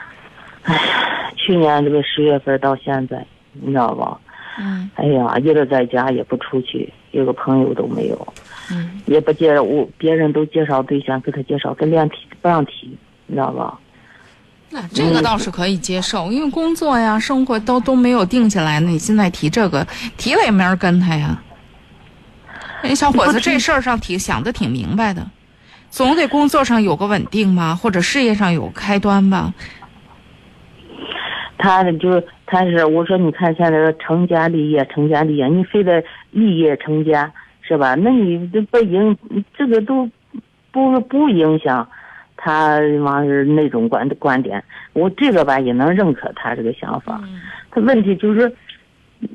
[1.35, 4.19] 去年这个十月份到现在，你知道吧？
[4.59, 6.91] 嗯哎呀，一直在家也不出去，
[7.21, 8.33] 一个朋友都没有，
[8.71, 13.77] 嗯也不介绍我，别人都介绍对象给他介绍，他连提不让提，你知道吧？
[14.69, 18.89] 那这个倒是可以接受，因为工作呀、生活都都没有定下来呢。
[18.89, 19.87] 你现在提这个，
[20.17, 21.41] 提了也没人跟他呀。
[22.81, 25.25] 人小伙子这事儿上挺想的挺明白的，
[25.89, 29.53] 总得工作上有个稳定吧，或者事业上有开端吧。
[31.57, 37.95] 他就是他是我说，你看现在的成家立业，成家立业，你非得立业成家是吧？
[37.95, 39.17] 那你这不影
[39.55, 40.09] 这个都
[40.71, 41.87] 不不影响
[42.35, 44.63] 他往是那种观观点。
[44.93, 47.21] 我这个吧也能认可他这个想法。
[47.71, 48.51] 他问题就是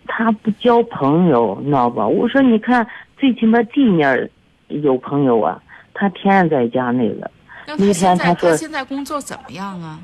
[0.07, 2.07] 他不交朋友，你知道吧？
[2.07, 2.86] 我说你看，
[3.16, 4.30] 最起码地面
[4.68, 5.62] 有朋友啊，
[5.93, 7.30] 他天天在家那个。
[7.66, 10.01] 那他现在他说他现在工作怎么样啊？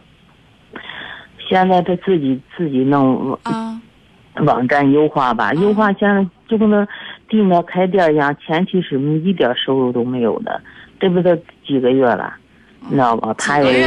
[1.48, 3.80] 现在他自己自己弄啊，
[4.44, 6.86] 网站优化吧，优化现在就跟那
[7.28, 10.60] 地面开店一样，前期是一点收入都没有的，
[10.98, 11.36] 这不都
[11.66, 12.34] 几个月了，
[12.80, 13.34] 你知道吧？
[13.38, 13.86] 他也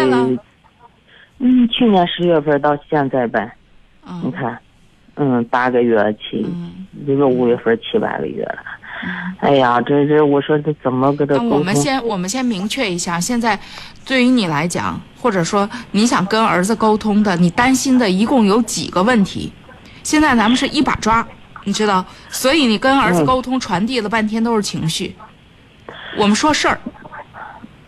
[1.40, 3.52] 嗯，去年十月份到现在呗，
[4.04, 4.60] 你嗯看，
[5.16, 6.86] 嗯，八个月七，嗯。
[7.08, 8.60] 这个五月份七八个月了，
[9.40, 11.66] 哎呀，这这我说这怎么跟他我沟通？
[11.66, 13.60] 们先我们先明确一下，现在
[14.06, 19.52] 对于你来讲，或者说你想跟儿子沟通的，你担心的一共有几个问题？
[20.04, 21.28] 现在咱们是一把抓，
[21.64, 25.16] 你知道，所以你跟儿子嗯沟通传递了半天都是情绪。
[26.18, 26.80] 我们说事儿，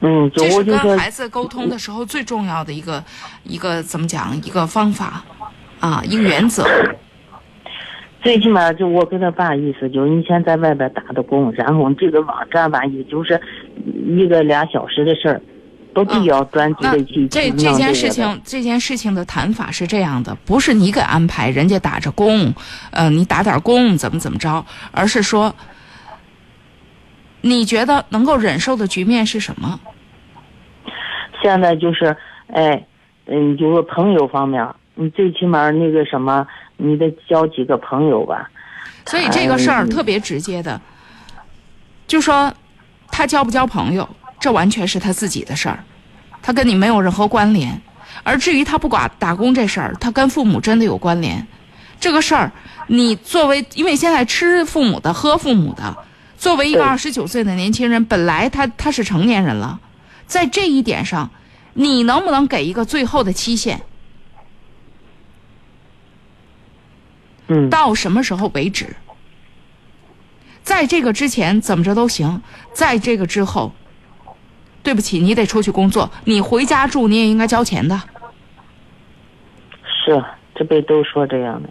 [0.02, 3.04] 嗯，这是我跟孩子沟通的时候最重要的一个
[3.44, 5.24] 一个怎么讲一个方法
[5.80, 6.66] 啊，一个原则。
[8.22, 13.42] 最起码就我跟他爸意思，就是你先在外边打的工，然后这个网站吧，也就是
[14.08, 15.42] 一个俩小时的事儿，
[15.94, 22.54] 不必要专注那的去这去弄个这件事情，这件事情的谈法是这样的，不是你给安排，人家打着工，
[22.92, 25.56] 呃，你打点工怎么怎么着，而是说，
[27.42, 29.80] 你觉得能够忍受的局面是什么？
[31.42, 32.16] 现在就是，
[32.48, 32.86] 哎，
[33.26, 38.50] 嗯，就是朋友方面，你最起码那个什么，你得交几个朋友吧。
[39.06, 40.80] 所以这个事儿嗯特别直接的，
[42.08, 42.54] 就说
[43.12, 44.08] 他交不交朋友，
[44.44, 45.82] 这完全是他自己的事儿，
[46.42, 47.82] 他跟你没有任何关联。
[48.24, 51.48] 而至于他不管打工这事儿，他跟父母真的有关联。
[51.98, 52.52] 这个事儿，
[52.88, 55.96] 你作为因为现在吃父母的、喝父母的，
[56.38, 59.80] 作为一个对二十九岁的年轻人，本来他他是成年人了，
[60.28, 61.32] 在这一点上，
[61.76, 63.80] 你能不能给一个最后的期限？
[67.48, 68.94] 嗯，到什么时候为止？
[70.64, 72.42] 在这个之前怎么着都行，
[72.74, 73.74] 在这个之后，
[74.84, 78.00] 对不起，你得出去工作，你回家住你也应该交钱的，
[79.84, 80.24] 是
[80.54, 81.70] 这辈都说这样的。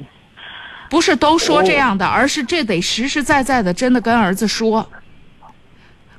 [0.89, 4.89] 不是都说这样的，而是这得实实在在的真的跟儿子说，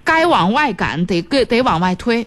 [0.03, 2.25] 该往外赶得得得往外推，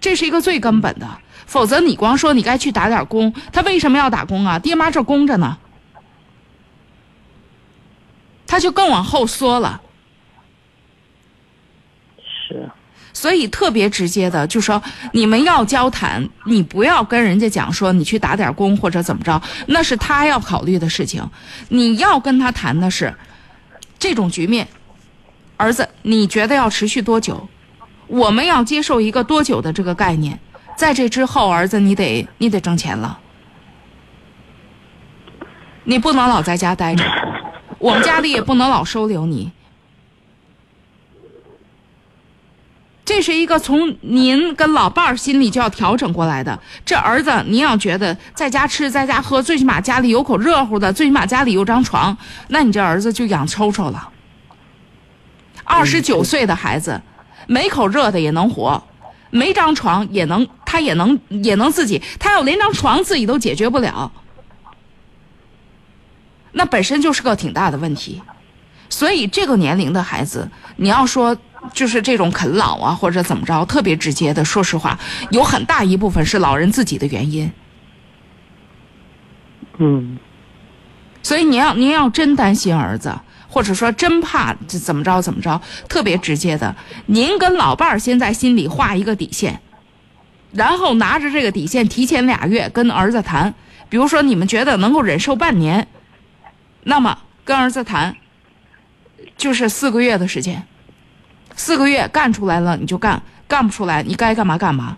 [0.00, 1.08] 这是一个最根本的，
[1.46, 4.58] 否则你光说你该去打点工，他为什么要打工啊？
[4.58, 5.58] 爹妈这供着呢。
[8.46, 9.80] 他就更往后缩了。
[12.46, 12.70] 是，
[13.12, 14.82] 所以特别直接的，就说
[15.12, 21.26] 你们要交谈，你不要跟人家讲说你去打点工或者怎么着，那是他要考虑的事情。
[21.68, 23.14] 你要跟他谈的是
[23.98, 24.68] 这种局面，
[25.56, 27.48] 儿子，你觉得要持续多久？
[28.06, 30.38] 我们要接受一个多久的这个概念？
[30.76, 33.18] 在这之后，儿子，你得你得挣钱了，
[35.84, 37.04] 你不能老在家待着，
[37.78, 39.52] 我们家里也不能老收留你。
[43.04, 46.58] 这是一个从您跟老伴儿心里就要调整过来的。
[46.86, 52.16] 这儿子，您要觉得在家吃，在家喝，最起码家里有口热乎的，最起码家里有张床，
[52.48, 54.08] 那你这儿子就养抽抽了。
[55.64, 57.00] 二十九岁的孩子，
[57.46, 58.82] 没口热的也能活，
[59.30, 64.10] 没张床也能，他也能也能自己，他要连张床自己都解决不了，
[66.52, 68.22] 那本身就是个挺大的问题。
[68.88, 71.36] 所以这个年龄的孩子，你要说
[71.72, 74.98] 就是这种啃老啊，或者怎么着，特别直接的，说实话，
[75.30, 77.50] 有很大一部分是老人自己的原因。
[79.78, 80.18] 嗯。
[81.22, 85.58] 所以您要您要真担心儿子，或者说真怕怎么着怎么着，
[85.88, 89.58] 特别直接的，您跟老伴儿先在心里画一个底线，
[90.52, 93.54] 然后拿着这个底线提前俩月跟儿子谈，
[93.88, 95.88] 比如说你们觉得能够忍受半年，
[96.82, 98.14] 那么跟儿子谈，
[99.38, 100.62] 就是四个月的时间，
[101.56, 104.96] 四个月干出来了你就干，干不出来你该干嘛干嘛。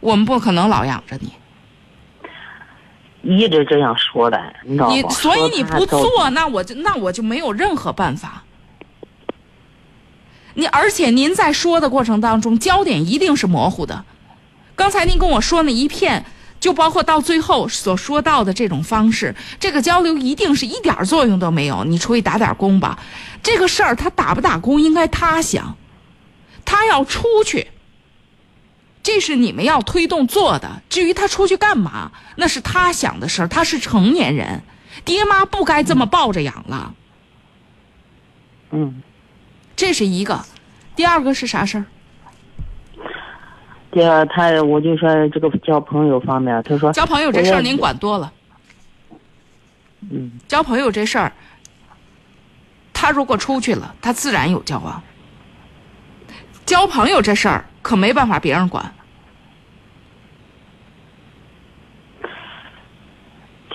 [0.00, 1.32] 我们不可能老养着你。
[3.22, 5.02] 一直这样说的，你知道你？
[5.10, 8.44] 所以你不做，那我就那我就没有任何办法。
[10.54, 14.04] 你而且您在说的过程当中，焦点一定是模糊的。
[14.76, 16.24] 刚才您跟我说那一片，
[16.60, 21.84] 就包括到最后所说到的这种方式，这个交流一定是一点儿作用都没有。
[21.84, 22.98] 你出去打点工吧，
[23.42, 25.76] 这个事儿他打不打工应该他想，
[26.64, 27.68] 他要出去。
[29.00, 30.82] 这是你们要推动做的。
[30.90, 33.48] 至于他出去干嘛，那是他想的事儿。
[33.48, 34.62] 他是成年人，
[35.04, 36.94] 爹妈不该这么抱着养了。
[38.70, 39.02] 嗯，
[39.76, 40.44] 这是一个。
[40.94, 41.86] 第二个是啥事儿？
[43.90, 48.32] 第二他我就说这个交朋友方面，他说交朋友这事儿您管多了。
[50.10, 51.32] 嗯交朋友这事儿，
[52.92, 55.02] 他如果出去了，他自然有交往。
[56.64, 58.92] 交朋友这事儿可没办法别人管。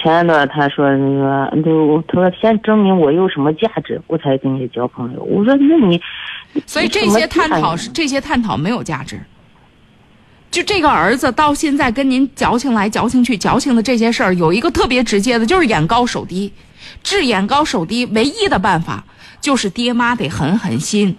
[0.02, 5.24] 前一段他说那个，就他说先证明我有什么价值，我才跟你交朋友。
[5.24, 6.02] 我说那你，
[6.66, 9.20] 所以这些探讨是这些探讨没有价值。
[10.54, 16.54] 就这个儿子到现在跟您矫情来矫情去，矫情的这些事儿，有一个特别直接的，就是眼高手低。
[17.02, 19.04] 治眼高手低唯一的办法
[19.42, 21.18] 就是爹妈得狠狠心。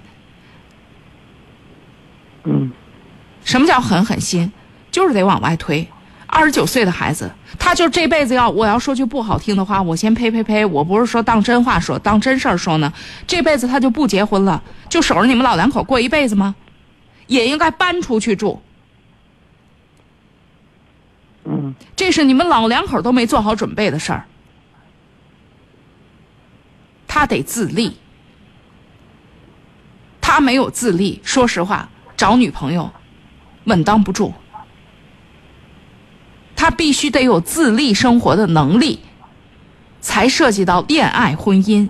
[2.45, 2.70] 嗯
[3.43, 4.53] 什么叫狠狠心？
[4.93, 5.85] 就是得往外推。
[6.28, 7.28] 二十九岁的孩子，
[7.59, 12.93] 他就这辈子要我要说句不好听的话，我先呸呸呸，我不是说当真话说，当真事儿说呢。
[13.26, 16.55] 这辈子他就不结婚了，就守着你们老两口过一辈子吗？
[17.26, 18.62] 也应该搬出去住。
[21.95, 24.24] 这是你们老两口都没做好准备的事儿。
[27.07, 27.97] 他得自立，
[30.20, 32.92] 他没有自立，说实话，找女朋友
[33.64, 34.34] 稳当不住。
[36.57, 39.01] 他必须得有自立生活的能力，
[40.01, 41.88] 才涉及到恋爱、婚姻。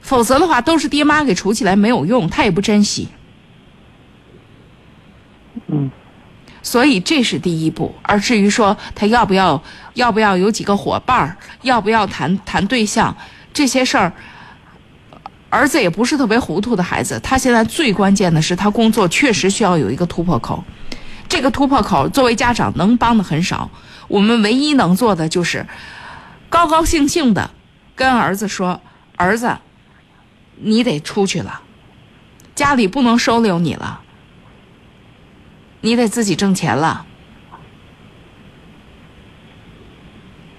[0.00, 3.08] 否则的话，都是爹妈给处起来没有用，他也不珍惜。
[5.66, 5.90] 嗯
[6.64, 9.62] 所以这是第一步，而至于说他要不要
[9.92, 13.14] 要不要有几个伙伴儿，要不要谈谈对象
[13.52, 14.10] 这些事儿，
[15.50, 20.64] 儿子也不是特别糊涂的孩子，他现在最关键的是他工作确实需要有一个突破口，
[21.28, 23.70] 这个突破口作为家长能帮的很少，
[24.08, 25.66] 我们唯一能做的就是
[26.48, 27.50] 高高兴兴的
[27.94, 28.80] 跟儿子说，
[29.16, 29.54] 儿子，
[30.56, 31.60] 你得出去了，
[32.54, 34.00] 家里不能收留你了。
[35.84, 37.04] 你得自己挣钱了，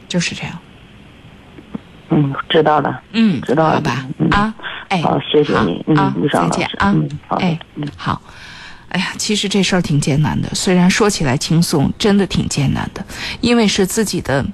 [0.07, 0.59] 就是这样。
[2.09, 3.01] 嗯，知道了。
[3.13, 4.53] 嗯，知道了好吧，嗯啊，
[4.89, 6.93] 哎，好，谢谢你，嗯啊，，再见啊
[7.39, 7.57] 哎，
[7.97, 8.21] 好。
[8.89, 13.03] 哎呀，其实这事儿挺艰难的，虽然说起来轻松，真的挺艰难的，
[13.41, 14.45] 因为是自己的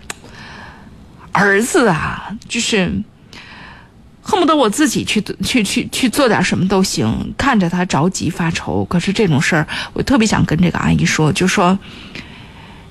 [1.33, 3.03] 儿子啊，就是
[4.31, 8.85] 恨不得我自己去去去去做点什么都行，看着他着急发愁。
[8.85, 11.77] 可是这种事儿，我特别想跟这个阿姨说，就说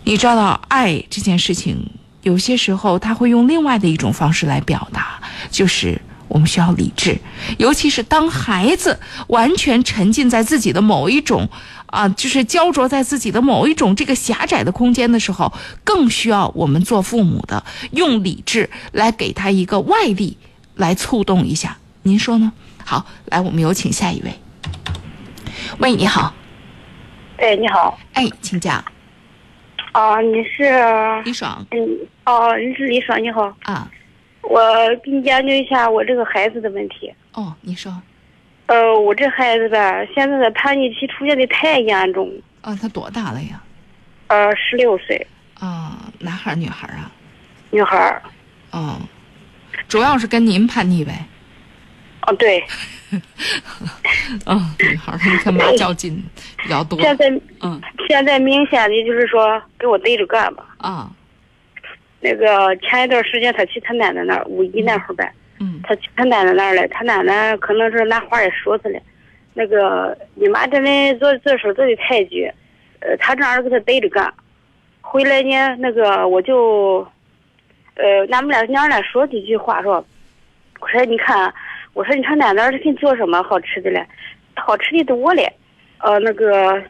[0.05, 1.79] 你知道，爱这件事情，
[2.21, 5.19] 有些时候他会用另外的一种方式来表达，
[5.51, 7.19] 就是我们需要理智，
[7.57, 11.49] 尤其是当孩子完全沉浸在自己的某一种
[11.87, 15.51] 啊，就是焦灼在自己的某一种这个狭窄的空间的时候，
[15.85, 20.37] 更需要我们做父母的用理智来给他一个外力
[20.81, 21.77] 来触动一下。
[22.03, 22.53] 您说呢？
[22.85, 24.33] 好，来，我们有请下一位。
[25.79, 26.35] 喂，你好，
[27.37, 28.83] 哎，你好，哎，请讲，
[29.93, 30.65] 啊，你是，
[31.25, 31.79] 李爽嗯，
[32.25, 33.89] 哦，你是李爽，你好，啊，
[34.41, 34.61] 我
[35.05, 37.13] 给你研究一下我这个孩子的问题。
[37.33, 37.95] 哦，你说，
[38.67, 43.63] 呃，我这孩子吧，现在的叛逆期出现的太严重，啊，他多大了呀？
[44.29, 45.27] 呃，十六岁，
[45.61, 47.13] 啊，男孩儿女孩儿啊？
[47.71, 48.23] 女孩儿。
[48.73, 48.97] 哦，
[49.91, 51.13] 主要是跟您叛逆呗。
[52.27, 52.63] 哦，对，
[54.47, 56.23] 嗯， 女孩儿她跟妈较劲
[56.63, 57.01] 比较多。
[57.01, 57.29] 现在
[57.61, 57.81] 嗯。
[58.09, 60.65] 现在明显的就是说给我逮着干吧。
[60.79, 61.11] 啊，
[62.21, 65.81] 那个前一段时间他去他奶奶那儿，五一那会儿呗，嗯。
[65.83, 69.01] 他去他奶奶那儿了，他奶奶可能是拿话也说他了，
[69.55, 72.53] 那个你妈这人做做事做的太绝，
[73.01, 74.33] 呃，他这样给他逮着干，
[75.01, 77.07] 回来呢，那个我就，
[77.95, 80.05] 呃，俺们俩娘俩说几句话说，
[80.81, 81.53] 我说你看，
[81.95, 84.07] 我说你看奶奶给你做什么好吃的嘞，
[84.55, 85.53] 好吃的多嘞，
[85.99, 86.83] 呃，那个。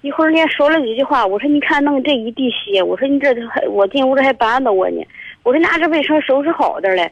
[0.00, 5.04] 一会儿呢，说了几句话，我说你看弄这一地血，我说你这还我进屋这还绊着我呢，
[5.42, 7.10] 我说拿这卫生收拾好点嘞，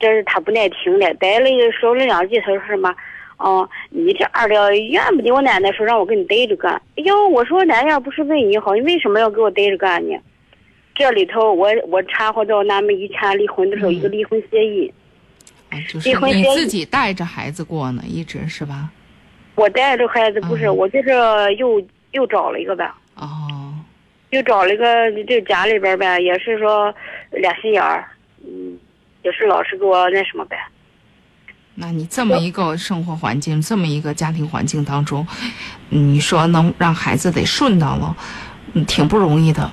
[0.00, 2.92] 这是他不耐听了，逮了说了两句，他说什么？
[3.36, 6.72] 哦，你这二了，怨不得我奶奶说让我给你逮着干。
[6.96, 10.18] 哎呦，我说奶奶不是为你好，你为什么要给我逮着干呢？
[10.98, 14.92] 这里头我我掺和到咱们以前离婚的时候一个离婚协议，
[15.70, 18.90] 啊就是你自己带着孩子过呢，一直是吧？
[19.54, 21.10] 我带着孩子不是，嗯我就是
[21.56, 21.80] 又
[22.10, 22.90] 又找了一个呗。
[23.14, 23.72] 哦，
[24.30, 24.84] 又找了一个
[25.24, 26.92] 这家里边呗，也是说
[27.30, 28.04] 俩心眼儿，
[28.44, 28.76] 嗯，
[29.22, 30.56] 也是老是给我那什么呗。
[31.76, 35.24] 那你这么一个生活环境，这么一个家庭环境当中，
[35.90, 38.16] 你说能让孩子得顺到了，
[38.72, 39.70] 嗯，挺不容易的。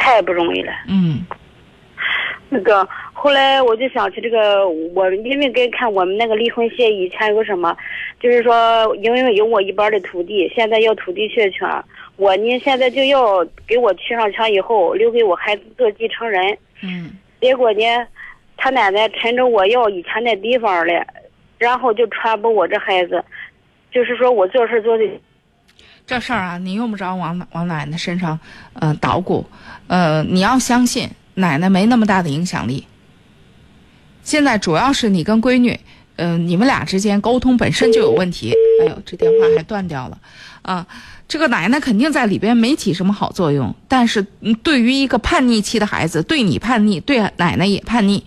[0.00, 0.72] 太不容易了。
[0.88, 1.24] 嗯
[2.52, 7.76] 那个后来我就想起这个，我因为跟看我们那个离婚协议以前有个什么，
[8.18, 11.68] 就是说因为有我一半的土地，现在要土地确权，
[12.16, 16.58] 我呢现在就要给我取上墙以后留给我孩子做继承人。
[16.82, 17.84] 嗯结果呢，
[18.56, 21.06] 他奶奶趁着我要以前那地方了，
[21.56, 23.24] 然后就传播我这孩子，
[23.92, 25.04] 就是说我做事做的
[26.10, 28.36] 这事儿啊，你用不着往往奶奶身上，
[28.72, 29.46] 呃，捣鼓，
[29.86, 32.84] 呃，你要相信奶奶没那么大的影响力。
[34.24, 35.78] 现在主要是你跟闺女，
[36.16, 38.52] 呃，你们俩之间沟通本身就有问题。
[38.82, 40.18] 哎呦，这电话还断掉了，
[40.62, 40.84] 啊，
[41.28, 43.72] 这个奶奶肯定在里边没起什么好作用。
[43.86, 44.20] 但是，
[44.64, 48.26] 对于一个叛逆期的孩子，对你叛逆，对奶奶也叛逆。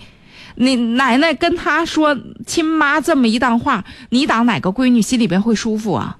[0.56, 2.18] 你奶奶跟他说
[2.48, 6.18] 亲妈这么一档话，你当哪个闺女心里边会舒服啊？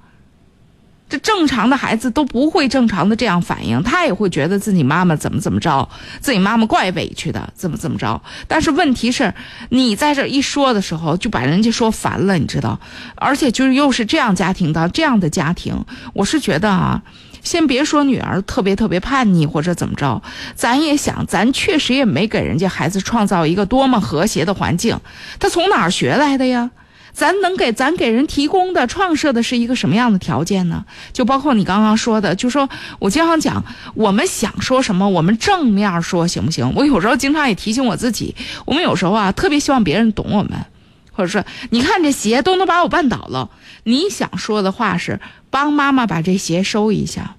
[1.14, 5.88] 这正常的孩子都不会正常的这样反应，他也会觉得自己妈妈怎么怎么着，
[6.20, 8.20] 自己妈妈怪委屈的，怎么怎么着。
[8.48, 9.32] 但是问题是，
[9.70, 12.80] 你在这一说的时候，就把人家说烦了，你知道？
[13.14, 15.86] 而且就是又是这样家庭的这样的家庭，
[16.16, 17.00] 我是觉得啊，
[17.44, 20.20] 先别说女儿特别特别叛逆或者怎么着，
[20.56, 25.00] 咱也想，咱确实也没给人家孩子创造一个多么和谐的环境，
[25.40, 26.72] 他从哪儿学来的呀？
[27.14, 30.84] 咱能给咱给人提供的创设的是一个什么样的条件呢？
[31.14, 36.74] 就包括你刚刚说的，就说我经常讲，我们想说什么，我们正面说行不行？
[36.76, 38.36] 我有时候经常也提醒我自己，
[38.66, 40.66] 我们有时候啊，特别希望别人懂我们，
[41.12, 43.52] 或者说，你看这鞋都能把我绊倒了，
[43.84, 45.20] 你想说的话是
[45.52, 47.36] 帮妈妈把这鞋收一下。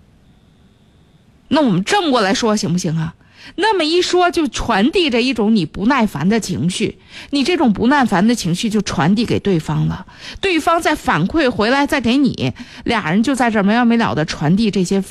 [1.48, 3.14] 那我们正过来说行不行啊？
[3.56, 6.98] 那么一说，就传递着一种你不耐烦的情绪，
[7.30, 10.06] 你这种不耐烦的情绪就传递给对方了，
[10.40, 12.52] 对方再反馈回来，再给你，
[12.84, 15.02] 俩人就在这没完没了的传递这些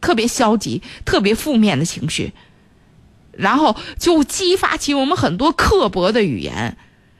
[0.00, 2.32] 特别消极、特别负面的情绪，
[3.32, 6.76] 然后就激发起我们很多刻薄的语言，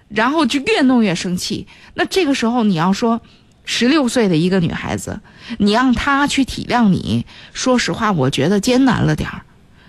[0.09, 1.67] 然后就越弄越生气。
[1.95, 3.21] 那这个时候你要说，
[3.65, 5.21] 十六岁的一个女孩子，
[5.59, 9.43] 你让她去体谅你，说实话，我觉得艰难了点儿。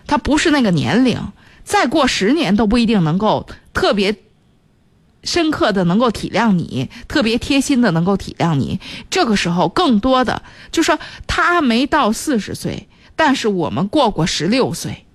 [0.08, 1.20] 他不是那个年龄，
[1.64, 4.16] 再过十年都不一定能够特别
[5.24, 8.80] 深刻的能够体谅你，特别贴心的能够体谅你。
[9.10, 15.06] 这个时候，更多的就说他没到四十岁，但是我们过过十六岁，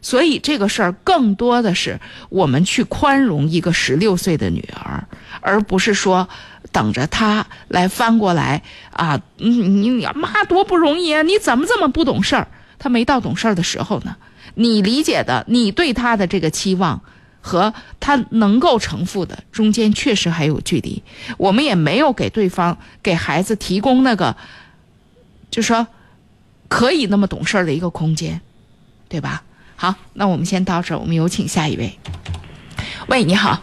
[0.00, 5.06] 所以这个事儿更多的是我们去宽容一个十六岁的女儿，
[5.42, 6.26] 而不是说
[6.72, 12.48] 等着她来翻过来啊，你你你妈多不容易啊，你怎么这么不懂事儿？
[12.78, 14.16] 她没到懂事儿的时候呢。
[14.58, 17.00] 你理解的，你对他的这个期望
[17.40, 21.00] 和他能够承负的中间确实还有距离。
[21.36, 24.36] 我们也没有给对方、给孩子提供那个，
[25.48, 25.86] 就说
[26.68, 28.40] 可以那么懂事儿的一个空间，
[29.08, 29.44] 对吧？
[29.76, 31.96] 好，那我们先到这儿，我们有请下一位。
[33.06, 33.62] 喂，你好。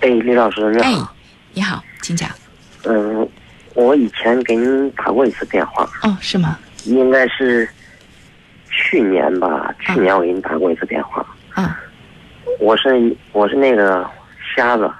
[0.00, 1.14] 哎，李老师，你哎好。，
[1.52, 2.28] 你好，请讲。
[2.82, 3.28] 嗯，
[3.74, 6.58] 我以前给您打过一次电话，哦，是吗？
[6.84, 7.68] 应该是
[8.90, 9.72] 去年吧。
[9.78, 11.24] 去年我给你打过一次电话。
[11.54, 11.80] 啊，
[12.58, 14.08] 我是我是那个
[14.56, 14.90] 瞎子，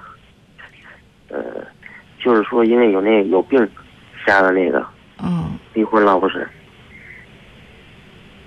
[1.29, 1.43] 呃，
[2.23, 3.69] 就是说因为有那有病，
[4.25, 4.87] 瞎的那个
[5.23, 6.49] 嗯，离婚了不是？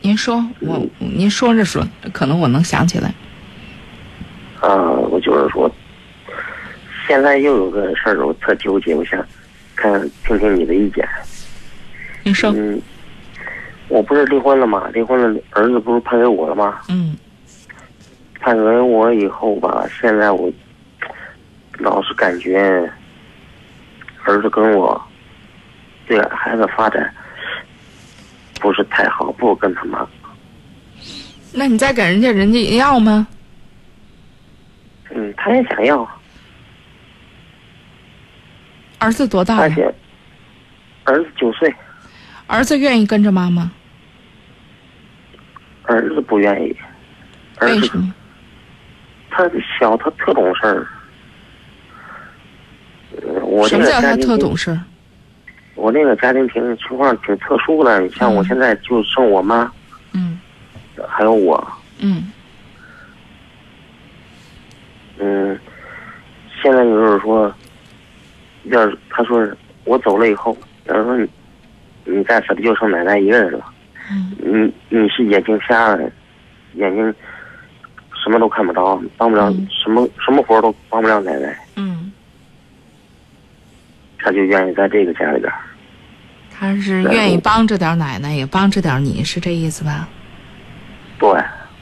[0.02, 3.14] 您说，我您说着说，可能我能想起来。
[4.62, 5.70] 啊，我就是说，
[7.08, 9.26] 现在又有个事儿，我特纠结，我想
[9.76, 11.08] 看听听你的意见。
[12.24, 12.82] 您说，嗯，
[13.90, 14.90] 我不是离婚了吗？
[14.94, 16.82] 离婚了，儿子不是判给我了吗？
[16.90, 17.18] 嗯
[18.40, 20.52] 判给我以后吧，现在我
[21.80, 22.92] 老是感觉
[24.26, 25.02] 儿子跟我
[26.06, 27.10] 对孩子发展
[28.60, 30.06] 不是太好，不跟他妈。
[31.54, 33.26] 那你再给人家，人家也要吗？
[35.12, 36.06] 嗯，他也想要，
[39.00, 39.62] 儿子多大了？
[39.62, 39.94] 而且
[41.06, 41.74] 儿子九岁，
[42.48, 43.72] 儿子愿意跟着妈妈？
[45.84, 46.76] 儿子不愿意。
[47.60, 48.14] 儿子为什么？
[49.30, 50.88] 他小，他特懂事儿。
[53.22, 54.80] 呃我这什么叫他特懂事儿？
[55.76, 59.72] 我那个家庭情情况挺特殊的，你像我嗯现在就剩我妈，
[60.14, 60.40] 嗯
[61.08, 61.66] 还有我，
[62.00, 62.32] 嗯
[65.20, 65.60] 嗯，
[66.62, 67.54] 现在就是说，
[68.66, 69.48] 要是他说
[69.86, 71.28] 我走了以后，要是说
[72.06, 73.66] 你你在此地就剩奶奶一个人了，
[74.12, 74.32] 嗯
[74.90, 76.10] 你你是眼睛瞎了，
[76.74, 77.14] 眼睛
[78.24, 82.12] 什么都看不着，帮不了、嗯什么什么活都帮不了奶奶，嗯，
[84.20, 85.52] 他就愿意在这个家里边。
[86.56, 90.08] 他是愿意帮着点奶奶，也帮着点你，是这意思吧？
[91.18, 91.30] 对，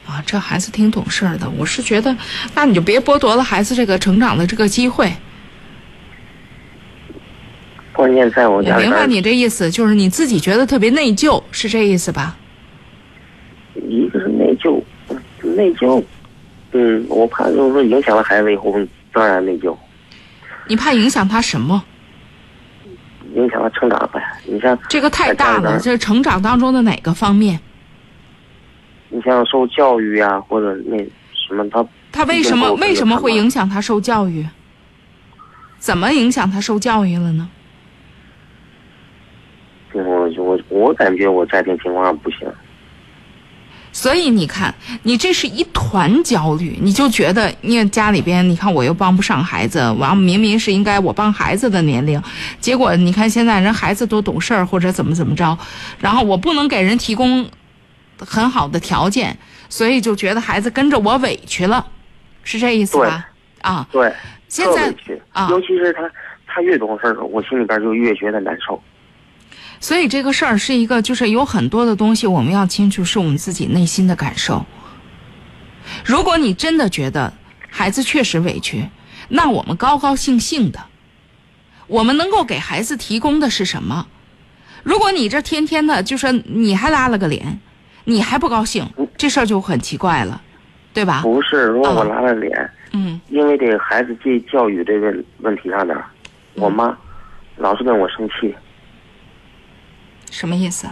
[0.06, 1.48] 啊，这孩子挺懂事的。
[1.50, 2.16] 我是觉得，
[2.54, 5.12] 那你就别剥夺了孩子这个成长的这个机会。
[7.92, 12.36] 关键在我我家里，明白你这意思，就是你自己觉得特别内疚，是这意思吧？
[13.74, 14.82] 一个是内疚，
[15.42, 16.02] 内疚，
[16.72, 18.74] 嗯，我怕就是说影响了孩子以后，
[19.12, 19.76] 当然内疚。
[20.68, 21.82] 你怕影响他什么？
[23.34, 24.22] 影响他成长呗。
[24.46, 27.60] 你像这个太大了，这成长当中的哪个方面？
[29.10, 30.96] 你像受教育啊，或者那
[31.34, 34.46] 什么，他他为什么为什么会影响他受教育？
[35.78, 37.48] 怎么影响他受教育了呢？
[40.38, 42.40] 我我我感觉我家庭情况不行。
[43.94, 52.20] 所以你看，你这是一团焦虑，你就觉得，因为家里边，你看我又帮不上孩子，完明明是应该我帮孩子的年龄，
[52.58, 55.56] 结果你看现在人孩子都懂事儿或者怎么怎么着，
[56.00, 57.46] 然后我不能给人提供
[58.18, 59.36] 很好的条件，
[59.68, 61.86] 所以就觉得孩子跟着我委屈了，
[62.42, 63.28] 是这意思吧？
[63.60, 64.10] 啊，对，
[64.48, 64.92] 现在
[65.32, 66.10] 啊尤其是他
[66.46, 68.82] 他越懂事儿，我心里边就越觉得难受。
[69.82, 74.64] 所以这个事儿是一个，就是有很多的东西我们要清楚，是我们自己内心的感受。
[76.04, 77.32] 如果你真的觉得
[77.68, 78.88] 孩子确实委屈，
[79.28, 80.78] 那我们高高兴兴的，
[81.88, 84.06] 我们能够给孩子提供的是什么？
[84.84, 87.58] 如果你这天天的，就说你还拉了个脸，
[88.04, 90.40] 你还不高兴，这事儿就很奇怪了，
[90.94, 91.22] 对吧？
[91.22, 96.04] 不是，如果我啊拉了脸，嗯因为这个孩子这教育这个问题上边儿，
[96.54, 96.96] 我妈
[97.56, 98.54] 老是跟我生气。
[100.32, 100.88] 什么意思？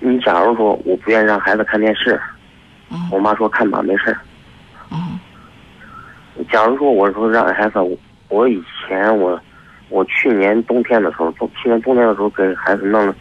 [0.00, 2.18] 你假如说我不愿意让孩子看电视，
[2.90, 4.18] 嗯我妈说看吧，没事儿。
[4.90, 5.18] 嗯
[6.50, 7.96] 假如说我说让孩子，我
[8.28, 9.38] 我以前我
[9.88, 13.14] 我去年冬天的时候，去年冬天的时候给孩子弄了，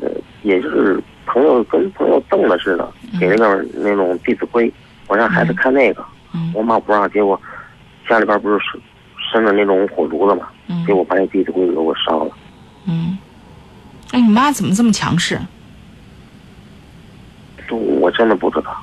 [0.00, 0.08] 呃，
[0.42, 4.68] 也就是朋友跟朋友赠的似的，给那个那种《弟子规》，
[5.08, 6.04] 我让孩子看那个，
[6.34, 7.40] 嗯我妈不让，结果
[8.08, 8.80] 家里边不是生
[9.32, 12.30] 生着那种火炉子嘛，嗯结果把那《弟子规》给我烧了。
[12.86, 13.18] 嗯，
[14.12, 15.40] 哎，你妈怎么这么强势？
[17.70, 18.76] 我真的不知道，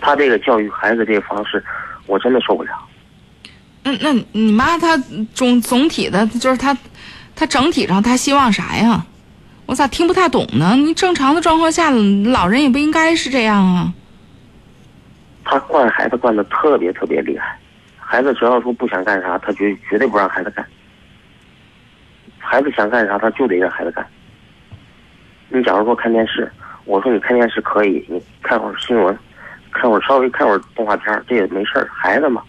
[0.00, 1.62] 他这个教育孩子这个方式，
[2.06, 2.70] 我真的受不了。
[3.82, 4.96] 那那你妈她
[5.34, 6.76] 总总体的，就是她，
[7.34, 9.04] 她整体上她希望啥呀？
[9.66, 10.74] 我咋听不太懂呢？
[10.76, 13.92] 你正常的状况下，老人也不应该是这样啊。
[15.44, 17.58] 他惯孩子惯的特别特别厉害，
[17.98, 20.64] 孩子只要说不想干啥，他绝绝对不让孩子干。
[22.48, 24.06] 孩子想干啥，他就得让孩子干。
[25.48, 26.50] 你假如说看电视，
[26.84, 29.18] 我说你看电视可以，你看会儿新闻，
[29.72, 32.40] 看会儿稍微看会儿动画片儿，这也没事儿，孩子嘛，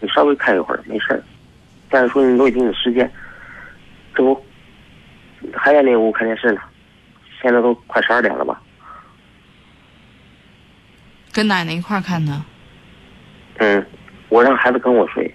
[0.00, 1.22] 你稍微看一会儿没事儿。
[1.88, 3.08] 但是说你都已经有时间，
[4.16, 4.44] 这不
[5.54, 6.60] 还在那屋看电视呢，
[7.40, 8.60] 现在都快十二点了吧？
[11.32, 12.42] 跟奶奶一块儿看的，
[13.58, 13.86] 嗯，
[14.28, 15.32] 我让孩子跟我睡，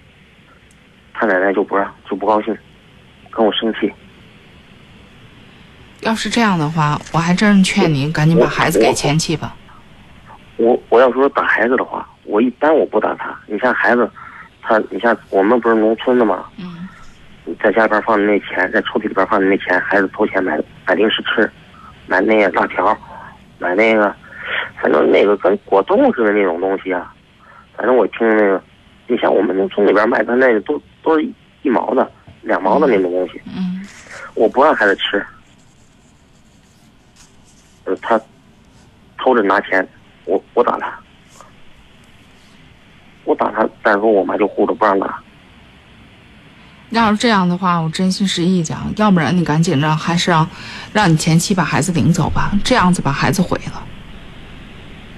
[1.14, 2.54] 他奶奶就不让，就不高兴，
[3.30, 3.90] 跟我生气。
[6.02, 9.54] 要是这样的话，我还真是劝您赶紧把孩子给前妻吧。
[10.56, 13.36] 我我要说打孩子的话，我一般我不打他。
[13.46, 14.08] 你像孩子，
[14.60, 16.88] 他你像我们不是农村的嘛，嗯
[17.44, 21.50] 你在家里边放的那钱，在抽屉里边放的那钱，孩子偷钱买买零食吃，
[22.06, 22.96] 买那个辣条，
[23.58, 24.14] 买那个，
[24.80, 27.12] 反正那个跟果冻似的那种东西啊。
[27.76, 28.62] 反正我听那个，
[29.08, 31.28] 你像我们农村里边卖的那个都都是
[31.62, 32.08] 一毛的、
[32.42, 33.40] 两毛的那种东西。
[33.46, 33.86] 嗯
[34.34, 35.24] 我不让孩子吃，
[37.84, 38.20] 呃，他
[39.18, 39.86] 偷着拿钱，
[40.24, 40.92] 我我打他，
[43.24, 45.18] 我打他，但是说我妈就护着不让打。
[46.90, 50.46] 要是这样的话，我真心实意讲，要不然你赶紧让，还是让，
[50.92, 53.82] 让你前妻把孩子领走吧，这样子把孩子毁了。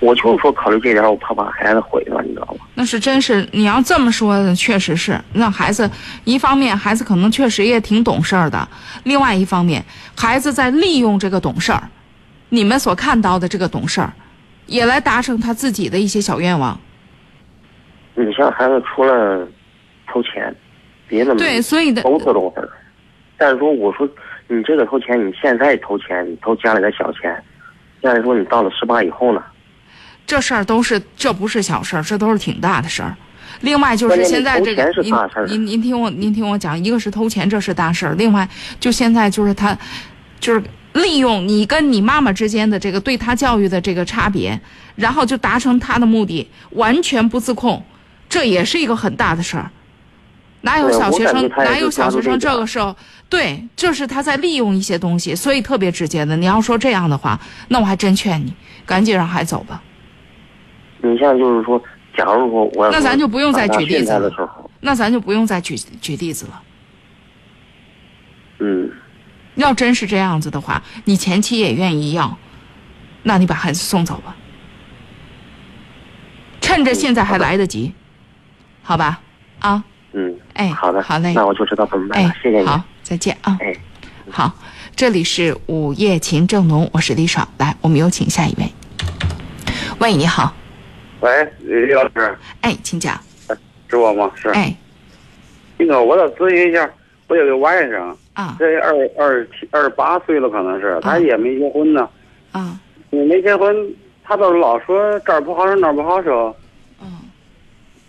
[0.01, 2.67] 我就是说考虑这点，我怕把孩子毁了，你知道吗？
[2.75, 5.21] 那是真是，你要这么说，确实是。
[5.33, 5.91] 那孩子，
[6.25, 8.69] 一方面孩子可能确实也挺懂事儿的，
[9.05, 9.85] 另外一方面，
[10.15, 11.83] 孩子在利用这个懂事儿，
[12.55, 14.13] 你们所看到的这个懂事儿，
[14.67, 16.79] 也来达成他自己的一些小愿望。
[18.15, 19.47] 你像孩子除了
[20.07, 20.55] 偷钱，
[21.09, 22.69] 别的没对，所以的都这种事儿。
[23.37, 24.09] 但是说，我说
[24.47, 27.43] 你这个偷钱，你现在偷钱，你偷家里的小钱，
[28.01, 29.43] 但是说你到了十八以后呢，
[30.25, 33.17] 这事儿都是，这不是小事儿，这都是挺大的事儿。
[33.61, 35.13] 另外就是现在这个您
[35.49, 38.15] 您您听我您听我讲，一个是偷钱，这是大事儿。
[38.15, 38.49] 另外
[38.79, 39.77] 就现在就是他，
[40.39, 40.63] 就是
[40.95, 44.59] 利用你跟你妈妈之间的这个对他教育的这个差别，
[44.97, 47.85] 然后就达成他的目的，完全不自控，
[48.29, 49.71] 这也是一个很大的事儿。
[50.63, 52.97] 哪有小学生哪有小学生这个时候？
[53.29, 56.37] 对，就是他在利用一些东西，所以特别直接的。
[56.37, 57.39] 你要说这样的话，
[57.69, 58.55] 那我还真劝你
[58.87, 59.83] 赶紧让孩子走吧。
[61.03, 61.79] 你像就是说，
[62.17, 64.31] 假如说我那咱就不用再举例子了
[64.81, 66.63] 那咱就不用再举举例子了。
[68.61, 68.91] 嗯，
[69.57, 72.37] 要真是这样子的话，你前妻也愿意要，
[73.23, 74.35] 那你把孩子送走吧，
[76.61, 77.93] 趁着现在还来得及，
[78.83, 79.21] 好吧？
[79.61, 79.83] 啊，
[80.13, 83.57] 嗯，哎，好的，好嘞，那我就知道怎么办了，哎，谢谢你，好，再见啊。
[83.61, 83.75] 哎。
[84.31, 84.51] 好，
[84.97, 88.73] 这里是午夜情正浓，我是李爽，来，我们有请下一位。
[89.99, 90.55] 喂，你好，
[91.21, 91.31] 喂，
[91.61, 93.21] 李老师，哎，请讲，
[93.89, 94.31] 是我吗？
[94.35, 94.49] 是。
[94.49, 94.75] 哎，
[95.77, 96.91] 那个，我要咨询一下，
[97.29, 102.09] 我有个外甥，啊这二二二十八岁了，可能是，他也没结婚呢。
[102.53, 102.79] 啊，
[103.11, 103.75] 你没结婚，
[104.23, 106.55] 他倒是老说这儿不好受那儿不好受。
[107.01, 107.09] 嗯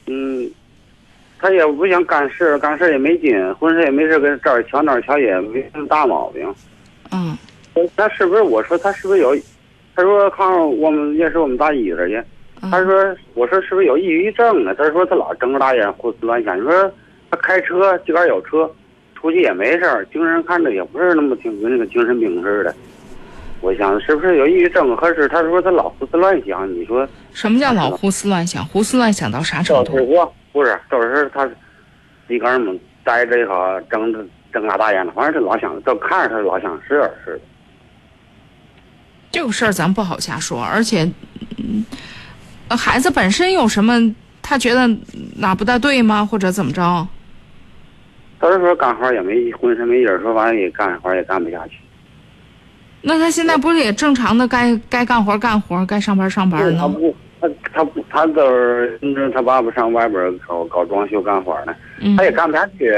[0.07, 0.51] 嗯，
[1.39, 6.53] 他也不想干事，干事也没劲，浑身也没事，跟这儿瞧那儿瞧，也没什么大毛病。
[7.11, 7.37] 嗯
[7.95, 8.41] 他是不是？
[8.41, 9.35] 我说他是不是有？
[9.95, 10.47] 他说看
[10.77, 12.15] 我们也是我们大姨子去。
[12.61, 16.57] 嗯他说：“我说是不是有抑郁症啊？”他说他老睁着大眼胡思乱想。
[16.57, 16.91] 你说
[17.29, 18.67] 他开车自个儿有车，
[19.25, 22.75] 出去也没事儿，精神看着也不是那么挺跟那个精神病似的。
[23.59, 24.95] 我想是不是有抑郁症？
[24.95, 26.71] 可是他说他老胡思乱想。
[26.71, 28.63] 你说什么叫老胡思乱想？
[28.63, 29.93] 胡思乱想到啥程度？
[29.93, 31.49] 找事我不是，都是他
[32.27, 32.71] 自个儿嘛
[33.03, 34.23] 待着也好，睁着
[34.53, 37.41] 睁大大眼的，反正他老想，都看着他老想事儿似的。
[39.31, 41.11] 这个事儿咱不好瞎说，而且，
[42.69, 44.13] 孩子本身有什么，
[44.43, 44.87] 他觉得
[45.37, 46.23] 哪不大对吗？
[46.23, 47.07] 或者怎么着？
[48.49, 51.73] 他是说干活也没浑身没劲儿，说完也干活也干不下去。
[53.01, 56.79] 那他现在不是也正常的该该干活干活，该上班上班呢？
[56.79, 62.91] 他不，他他不，他都是你知道他爸爸上外边搞搞装修干活呢，嗯他也干不下去，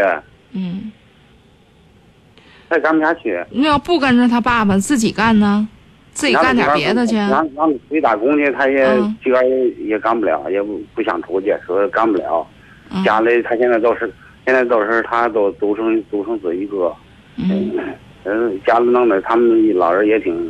[0.52, 0.92] 嗯，
[2.70, 3.42] 他也干不下去。
[3.52, 5.68] 那要不跟着他爸爸自己干呢？
[6.12, 7.16] 自己干点别的去。
[7.16, 12.46] 让让他出去打工去，他也嗯自个儿也也干不了，也不不想出去，说干不了。
[12.90, 14.10] 嗯家里他现在都是
[14.48, 16.96] 现在都是他都独生独生子一个，
[17.36, 17.70] 嗯
[18.24, 20.50] 嗯，家里弄的他们老人也挺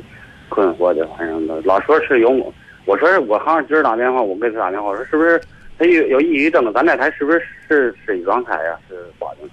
[0.49, 2.53] 困惑的，反正都老说是有我，
[2.85, 5.41] 我说是我好像今儿打电话，我给他打电话，我说是不是
[5.79, 6.71] 他有有抑郁症？
[6.71, 9.49] 咱这台是不是是是乙状台呀、是保定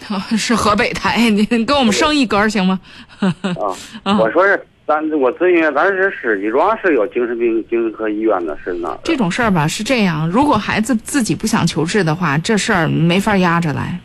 [0.00, 0.18] 台？
[0.36, 2.78] 是河北台，你你给我们升一格行吗？
[3.20, 3.32] 啊，
[4.02, 8.98] 啊我说是咱我咨询，咱是石家庄是有精神病精神科医院的，是哪？
[9.04, 14.00] 这种事儿吧是这样，如果孩子自己不想求治的话，这事儿没法压着来。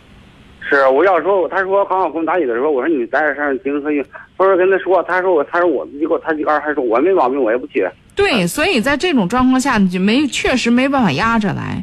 [0.60, 4.06] 是我要说，他说刚好跟我打起的时候，我说你带着上精神科医院，
[4.38, 7.88] 他说跟他说，他说我，他说我，结果他自个儿还说我没毛病，我也不去。
[8.14, 11.82] 对，所以在这种状况下，你就没确实没办法压着来。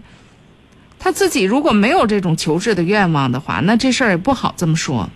[0.99, 5.09] 他自己如果没有这种求治的愿望的话，那这事儿也不好这么说。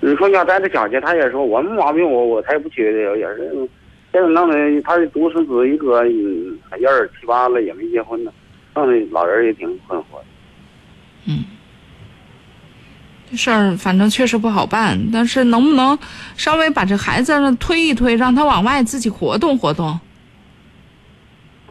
[0.00, 3.68] 你说你要带着小姐，他也说我没毛病，我我才不去的，也是。
[4.12, 8.32] 现在弄的他是独生子一个，嗯，也二七八了，也没结婚呢，
[8.74, 10.24] 弄的老人也挺困惑的。
[11.28, 11.44] 嗯，
[13.30, 15.96] 这事儿反正确实不好办，但是能不能
[16.34, 20.00] 稍微把这孩子推一推，让他往外自己活动活动？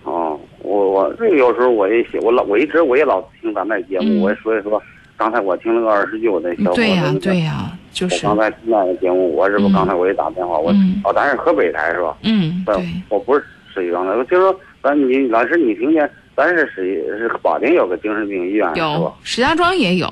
[0.04, 4.82] 哦，我我这个有时候我也写，我老我一直我也老听咱那节目，嗯我也说一说。
[5.18, 12.16] 刚才我听了个二十九的小伙子，对呀、对呀、就是我刚才听那个节目，我这不嗯刚才我也打电话，我嗯哦，咱是河北台是吧？
[12.24, 13.44] 嗯，不对，我不是
[13.74, 19.14] 石家庄的，我就说咱你老师你听见咱是石是保定有个精神病医院是有吧？
[19.24, 20.10] 石家庄也有。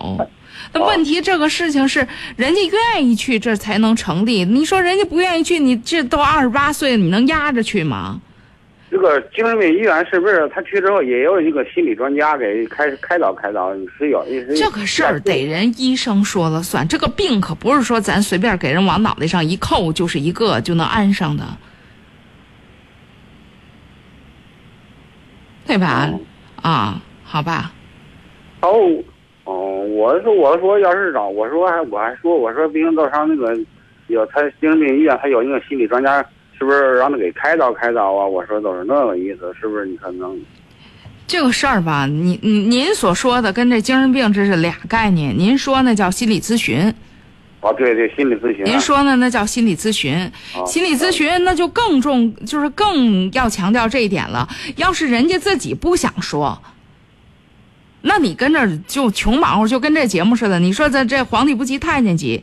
[0.73, 2.59] 那问题这个事情是人家
[2.95, 4.43] 愿意去，这才能成立。
[4.43, 8.19] 你说人家不愿意去，你这都二十八岁，你能压着去吗？
[8.89, 13.73] 这个精神病医院是不是他去之后也有一个心理专家给开开导开导？
[13.97, 21.43] 是有是这个事儿得人医生说了算，这个病可不是说咱随便给人往脑袋上一扣就是一个就能安上的，
[25.65, 26.09] 对吧？
[26.61, 27.73] 啊，好吧，
[28.61, 28.71] 哦
[29.43, 29.53] 哦，
[29.87, 33.53] 我说我说要是找我说还我还说我说不行，到上那个
[34.07, 36.25] 有他精神病医院，他有那个心理专家，
[36.57, 38.25] 是不是让他给开导开导啊？
[38.25, 39.85] 我说都是那个意思，是不是？
[39.85, 40.39] 你看能
[41.27, 45.37] 这个事儿吧，你你您所说的跟这精神病这是俩概念。
[45.37, 46.93] 您说那叫心理咨询，
[47.59, 48.69] 哦，对对，心理咨询啊。
[48.69, 49.15] 您说呢？
[49.17, 50.15] 那叫心理咨询。
[50.55, 54.47] 哦心理咨询那就更重，就是更要强调这一点了。
[54.77, 56.61] 要是人家自己不想说，
[58.01, 60.59] 那你跟这儿就穷忙活，就跟这节目似的。
[60.59, 62.41] 你说这这皇帝不急太监急，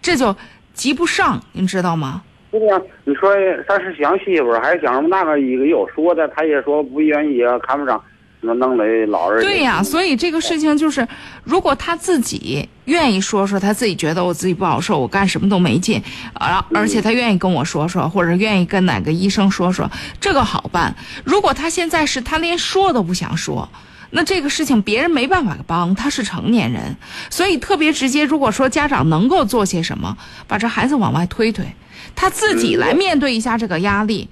[0.00, 0.34] 这就
[0.72, 2.22] 急不上，您知道吗？
[2.58, 3.34] 姑娘，你说
[3.66, 8.00] 他是想媳妇儿，还是想什么那个一个有说的，他也说不愿意啊，看不上，
[8.40, 9.42] 那弄得老人。
[9.42, 11.06] 对呀、所以这个事情就是，
[11.42, 16.00] 如果他自己愿意说说，他自己觉得我自己不好受，我干什么都没劲，
[16.34, 19.90] 啊，而且他愿意跟我说说，或者愿意跟哪个医生说说，
[20.20, 20.94] 这个好办。
[21.24, 23.68] 如果他现在是他连说都不想说。
[24.16, 26.96] 那这个事情别人没办法帮，他是成年人，
[27.30, 28.24] 所以特别直接。
[28.24, 31.66] 如果说家长能够做些什么，把这孩子往外推推，
[32.14, 34.28] 他自己来面对一下这个压力，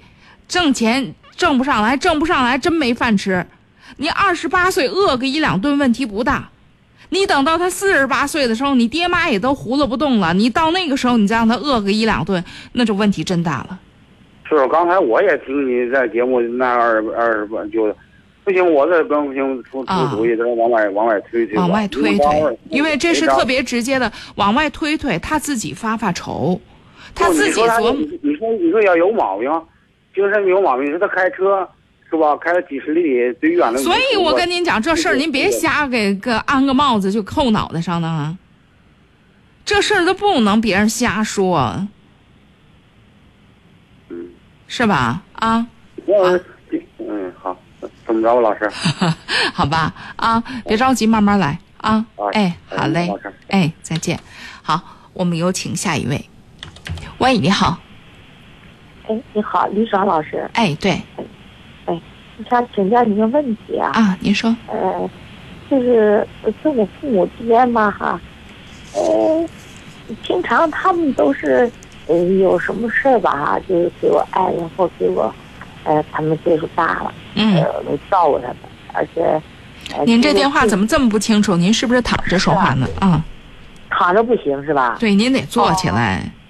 [0.47, 3.45] 挣钱挣不上来，挣不上来真没饭吃。
[3.97, 6.49] 你二十八岁饿个一两顿问题不大，
[7.09, 13.79] 你等到他四十八岁的时候，你爹妈也都糊了不动了，你到那个时候你再让他饿个一两顿，那就问题真大了。
[14.49, 17.95] 是，刚才我也听你在节目那二二十八就，
[18.43, 26.59] 不行，我这更不行，出出主意，这往外往外推推，往外推推，因为这是特别直接的，往外推推，他自己发发愁，
[27.15, 27.91] 他自己琢磨。
[27.93, 29.49] 你你说你说要有毛病，
[30.13, 31.67] 精神有毛病，你说他开车
[32.09, 32.35] 是吧？
[32.37, 33.79] 开了几十里最远的。
[33.79, 38.37] 所以我跟您讲，这事儿您别瞎给个安个帽子就扣脑袋上的啊，
[39.65, 41.87] 这事儿都不能别人瞎说，
[44.09, 44.27] 嗯，
[44.67, 45.23] 是吧？
[45.33, 45.65] 啊，
[46.05, 46.39] 我
[46.99, 47.57] 嗯好，
[48.05, 48.69] 怎么着吧，老师？
[49.53, 52.29] 好吧，啊，别着急，慢慢来啊啊。
[52.33, 53.09] 哎，好嘞，
[53.47, 54.19] 哎，再见。
[54.61, 54.79] 好，
[55.13, 56.29] 我们有请下一位。
[57.19, 57.77] 喂，你好，
[59.07, 60.91] 哎，你好，李爽老师，哎，对。
[61.85, 62.01] 哎
[62.39, 65.09] 我想请教你个问题啊，啊，您说，呃，
[65.69, 66.27] 就是
[66.63, 68.19] 跟我父母之间吧，哈，
[68.95, 69.47] 呃，
[70.23, 71.71] 平常他们都是
[72.07, 75.31] 呃有什么事儿吧，哈，就是给我爱人或给我，
[75.83, 78.57] 呃，他们岁数大了，嗯，呃，我照顾他们，
[78.93, 79.21] 而且，
[79.95, 81.55] 呃、您这电话怎么这么不清楚？
[81.55, 82.87] 您是不是躺着说话呢？
[82.99, 83.23] 啊，
[83.91, 84.97] 躺着不行是吧？
[84.99, 86.17] 对，您得坐起来。
[86.17, 86.42] 哦，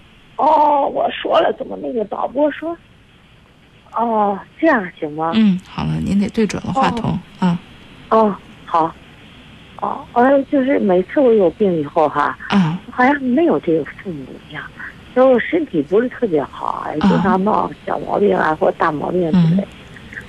[0.45, 2.77] 我说了，怎么那个导播说？
[3.95, 5.31] 哦，这样行吗？
[5.35, 7.59] 嗯，好了，您得对准了话筒啊
[8.09, 8.35] 哦，
[8.65, 8.93] 好。
[9.81, 14.63] 哦，呃，就是每次我有病以后哈，啊好像没有这个父母一样，
[15.13, 19.67] 就身体不是特别好，经常闹小毛病啊或大毛病之类。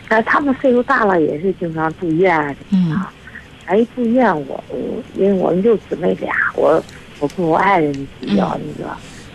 [0.08, 3.06] 但是他们岁数大了，也是经常住院啊什么的。
[3.66, 4.76] 哎，一住院我我
[5.14, 6.82] 因为我们就姊妹俩，我
[7.20, 8.90] 我跟我爱人比较那个，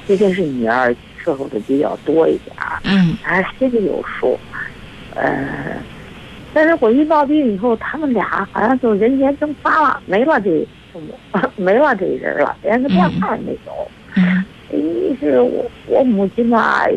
[0.09, 0.91] 毕竟是女儿，
[1.23, 4.35] 伺候的比较多一点儿，嗯还心里有数。
[5.13, 5.47] 呃，
[6.51, 11.13] 但是我一闹病以后，他们俩好像就人间蒸发了，没了这父母，
[11.55, 13.87] 没了这人了，连个电话也没有。
[14.15, 16.87] 嗯一是我我母亲吧，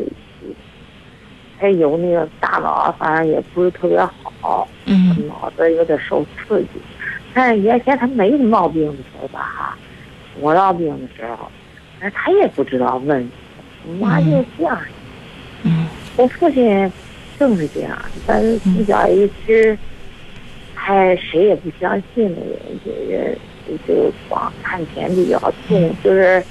[1.58, 3.98] 还有那个大脑，反正也不是特别
[4.40, 6.80] 好，嗯脑子有点受刺激。
[7.34, 9.76] 但是原先他没有闹病的时候吧，哈，
[10.40, 11.50] 我闹病的时候，
[12.10, 13.30] 他也不知道问，
[13.86, 14.78] 我妈就这样。
[15.62, 15.86] 嗯。
[16.16, 16.92] 我父亲
[17.38, 19.76] 正是这样，但是从小一直
[20.74, 23.38] 还谁也不相信的人，就是
[23.86, 26.44] 就光看钱比较重，就是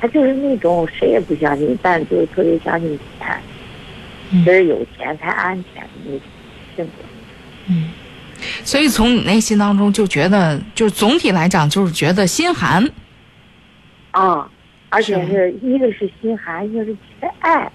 [0.00, 3.40] 他就是那种谁也不相信，但就是特别相信钱，
[4.30, 4.44] 嗯。
[4.44, 6.20] 就是有钱才安全的那种
[6.76, 6.92] 性格。
[7.68, 7.90] 嗯，
[8.64, 12.88] 所以从你内心当中就觉得，就是总体来讲，就是觉得心寒。
[14.12, 14.48] 啊，
[14.90, 17.70] 而且是一个是心寒，一个是缺爱。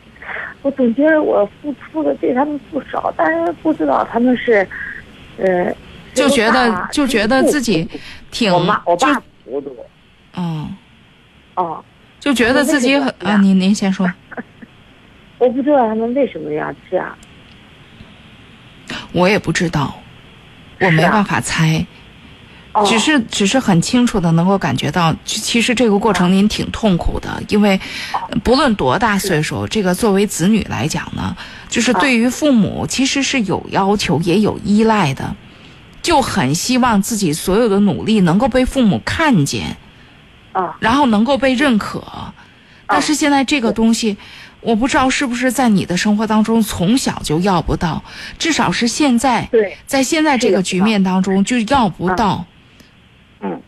[0.62, 4.68] 我总觉得我付出的对他们不少，但是不知道他们是，
[5.38, 5.74] 呃，
[6.14, 7.88] 就觉得就觉得自己
[8.32, 9.76] 挺我妈我就爸糊涂，
[10.36, 10.76] 嗯，
[11.56, 11.84] 哦，
[12.20, 14.12] 就觉得自己很啊，您您先说，
[15.38, 17.16] 我不知道他们为什么要这样。
[19.12, 19.96] 我也不知道，
[20.80, 21.86] 我没办法猜。
[22.76, 22.86] 哦。
[22.86, 27.80] 只是只是很清楚的能够感觉到，其其实这个过程您挺痛苦的，因为
[28.30, 31.36] 呃不论多大岁数，这个作为子女来讲呢，
[31.70, 35.36] 就是对于父母其实是有要求也有依赖的，
[36.02, 39.78] 就很希望自己所有的努力能够被父母看见，
[40.52, 42.04] 啊然后能够被认可。
[42.88, 44.16] 但是现在这个东西，
[44.62, 48.04] 我不知道是不是在你的生活当中从小就要不到，
[48.38, 52.46] 至少是现在，对，在现在这个局面当中就要不到
[53.52, 53.62] 嗯，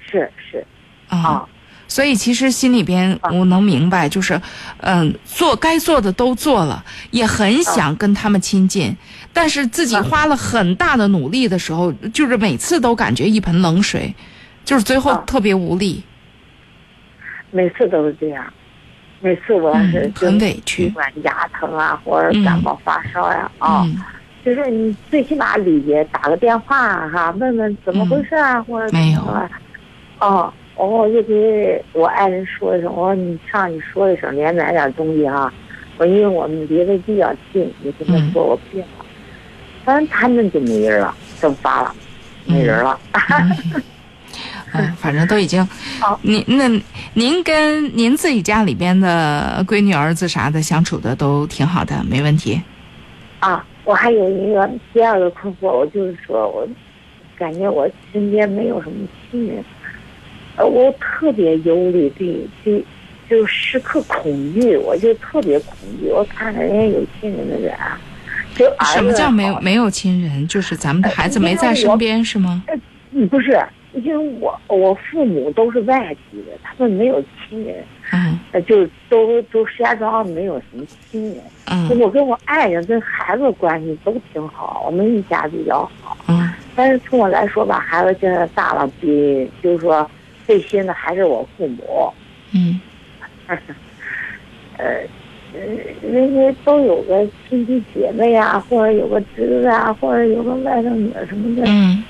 [0.00, 0.66] 是是。
[1.08, 1.18] 啊。
[1.18, 1.48] 啊，
[1.88, 4.40] 所以其实心里边我能明白，就是，
[4.78, 8.96] 嗯，做该做的都做了，也很想跟他们亲近，
[9.32, 14.14] 但是自己花了很大的努力的时候，就是每次都感觉一盆冷水，
[14.64, 15.22] 就是最后啊。
[15.26, 16.02] 特别无力。
[17.50, 18.42] 每次都是这样。
[19.20, 20.88] 每次我要是嗯很委屈。
[20.88, 24.02] 不管牙疼啊，或者感冒发烧呀、啊，嗯，
[24.44, 29.20] 就是你最起码理解打个电话哈、问问怎么回事啊，或者怎嗯没有。
[29.22, 29.48] 么
[30.18, 35.52] 哦，我就给我爱人说一声，我说你上去说一声，连买点东西哈、
[35.98, 38.32] 我因为我们离得比较近，你跟他嗯。
[38.32, 39.04] 说我病了，
[39.84, 41.94] 反正他们就没人了，蒸发了，
[42.46, 42.98] 没人了。
[44.74, 45.62] 嗯，反正都已经
[46.00, 46.66] 好， 您那
[47.12, 52.60] 您跟您自己家里边的闺女儿子啥的相处的都挺好的，没问题。
[53.40, 56.66] 啊，我还有一个第二个困惑，我就是说我
[57.36, 59.64] 感觉我身边没有什么亲人，
[60.56, 62.80] 呃，我特别忧虑，对就，
[63.28, 66.10] 就时刻恐惧，我就特别恐惧。
[66.10, 67.98] 我看着人家有亲人的人啊，
[68.54, 70.46] 就什么叫没有没有亲人？
[70.46, 72.62] 就是咱们的孩子没在身边是吗？
[72.68, 73.58] 呃，不是，
[73.94, 81.38] 因为我我父母都是外地的，他们没有亲人，嗯呃，就都都石家庄没有什么亲人。
[81.66, 86.16] 嗯我跟我爱人跟孩子关系都挺好，我们一家比较好。
[86.28, 90.08] 嗯但是从我来说吧，孩子现在大了，比就是说
[90.46, 92.10] 最心的还是我父母。
[92.52, 92.80] 嗯
[94.78, 94.86] 呃，
[95.52, 95.60] 呃，
[96.02, 102.02] 人家都有个亲戚姐妹啊，或者有个侄子啊，或者有个外甥女儿什么的，嗯，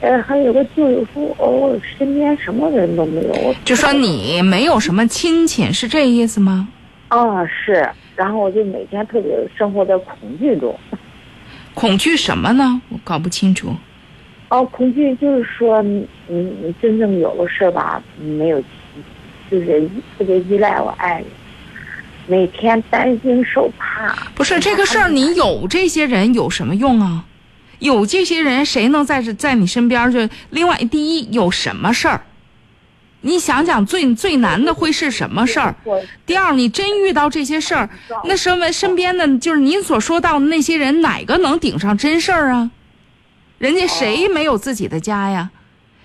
[0.00, 3.54] 呃，还有个舅舅说，哦，身边什么人都没有。
[3.64, 6.68] 就说你没有什么亲戚，是这意思吗？
[7.08, 7.86] 啊是，
[8.16, 10.74] 然后我就每天特别生活在恐惧中。
[11.74, 12.80] 恐惧什么呢？
[12.88, 13.74] 我搞不清楚。
[14.48, 18.60] 哦，恐惧就是说，你你你真正有了事儿吧，没有，
[19.50, 21.26] 就是特别依赖我爱人，
[22.26, 24.16] 每天担心受怕。
[24.34, 27.26] 不是这个事儿，你有这些人有什么用啊？
[27.80, 30.12] 有这些人，谁能在这在你身边儿？
[30.12, 32.22] 就另外，第一有什么事儿？
[33.22, 35.74] 你想想最最难的会是什么事儿？
[36.24, 37.90] 第二，你真遇到这些事儿，
[38.24, 42.70] 那身为身边的就是您所说到的那些人，哪个能顶上真事儿啊？
[43.58, 45.50] 人家谁没有自己的家呀？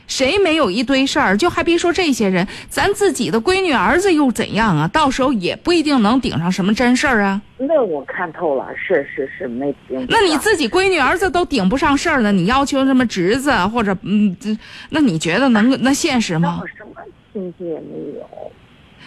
[0.08, 1.38] 谁没有一堆事儿？
[1.38, 4.88] 就还别说这些人，咱自己的闺女儿子又怎样啊？
[4.88, 7.42] 到时候也不一定能顶上什么真事儿啊。
[7.58, 10.06] 那我看透了，是是是，没顶。
[10.10, 14.56] 那你自己闺女儿子都顶不上事儿了，你要求什么侄子啊或者嗯，这
[14.90, 16.68] 那你觉得能那现实吗我？
[16.68, 17.02] 什么
[17.34, 18.52] 亲戚也没有。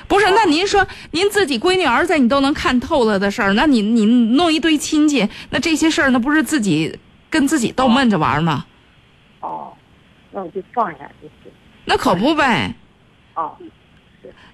[0.06, 6.98] 不是，那您说您自己闺女儿子你都能看透了的事儿，那你你弄一堆亲戚，那这些事儿那不是自己
[7.28, 8.64] 跟自己逗闷着玩儿吗？
[9.40, 9.72] 哦，
[10.32, 11.52] 那我就放下就行。
[11.84, 12.74] 那可不呗。
[13.34, 13.56] 哦，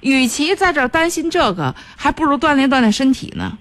[0.01, 3.59] 与其在这儿担心这个，还不如锻炼锻炼身体呢。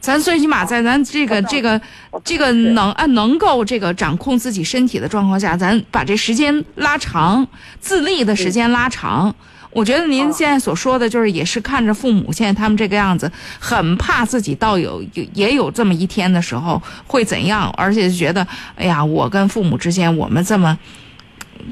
[0.00, 1.80] 咱最起码在咱这个这个
[2.22, 7.46] 这个能啊能够这个掌控自己身体的状况下，咱把这时间拉长，
[7.80, 9.34] 自立的时间拉长。
[9.70, 18.46] 我觉得您现在所说的就是，也是看着父母现在他们这个样子，很怕自己到有有也有这么一天的时候会怎样，而且就觉得，
[18.76, 20.78] 哎呀，我跟父母之间我们这么。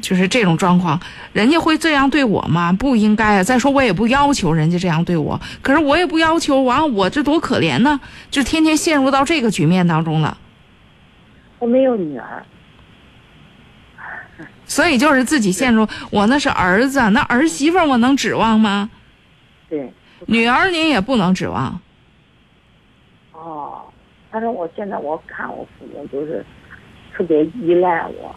[0.01, 0.99] 就是这种状况，
[1.33, 2.73] 人家会这样对我吗？
[2.73, 3.43] 不应该啊！
[3.43, 8.01] 再说我也不要求人家这样对我，可是我也不要求，完我这多可怜呢，
[8.31, 10.37] 就天天陷入到这个局面当中了。
[11.59, 12.45] 我没有女儿。
[14.65, 18.91] 所以就是自己陷入，我那是儿子，那儿媳妇我能指望吗？
[19.69, 19.93] 对。
[20.27, 21.81] 女儿您也不能指望。
[23.33, 23.83] 哦，
[24.31, 26.45] 反正我现在我看我父母就是
[27.13, 28.35] 特别依赖我。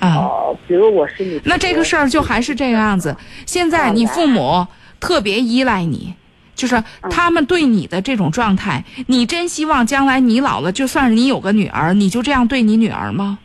[0.00, 1.40] 啊、哦，比如我是你。
[1.44, 3.16] 那这个事儿就还是这个样子。
[3.46, 4.66] 现在你父母
[4.98, 6.14] 特别依赖你，
[6.54, 13.38] 就是他们对你的这种状态，你真希望将来你老了，就算是你有个女儿，你就这样对你女儿吗？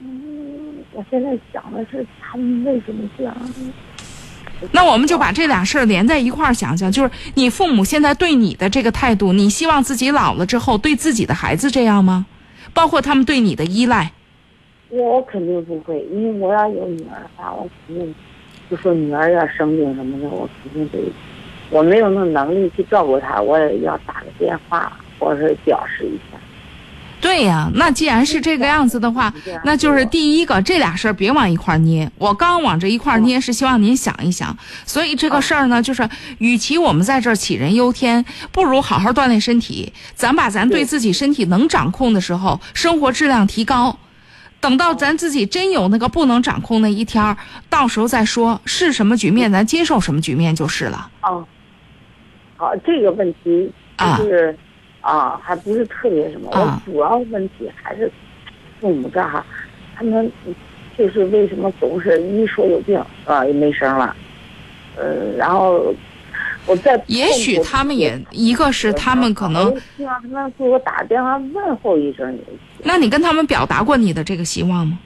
[0.00, 3.36] 嗯，我现在想的是他们为什么这样。
[4.72, 12.26] 那我们就把这俩事儿连在一块儿想想，就是你父母现在对你的这个态度，你希望自己老了之后对自己的孩子这样吗？
[12.74, 14.12] 包括他们对你的依赖，
[14.88, 18.14] 我肯定不会，因为我要有女儿的话，我肯定
[18.70, 20.98] 就说女儿要生病什么的，我肯定得，
[21.70, 26.38] 我没有那能力去照顾她，我也要打个电话或者是表示一下。
[27.20, 29.32] 对呀，那既然是这个样子的话，
[29.64, 32.10] 那就是第一个，这俩事儿别往一块儿捏。
[32.16, 34.56] 我刚往这一块儿捏，是希望您想一想。
[34.86, 36.08] 所以这个事儿呢，就是
[36.38, 39.92] 与其我们在这儿杞人忧天，不如好好锻炼身体。
[40.14, 43.98] 咱把咱对自己身体能掌控的时候，生活质量提高。
[44.60, 47.36] 等到咱自己真有那个不能掌控那一天儿，
[47.68, 51.10] 到时候再说是什么局面，咱接受什么局面就是了。
[51.22, 51.44] 哦，
[52.56, 54.56] 好，这个问题就是。
[54.56, 54.67] 啊，
[55.42, 58.10] 还不是特别什么，我主要问题还是
[58.80, 59.44] 父母这哈，
[59.96, 60.30] 他们
[60.96, 64.14] 就是为什么总是一说有病啊也没声了，
[64.96, 65.94] 呃，然后
[66.66, 72.38] 我在也许他们也一个是他们可能希望他们给我打电话问候一声。
[72.82, 74.98] 那你跟他们表达过你的这个希望吗？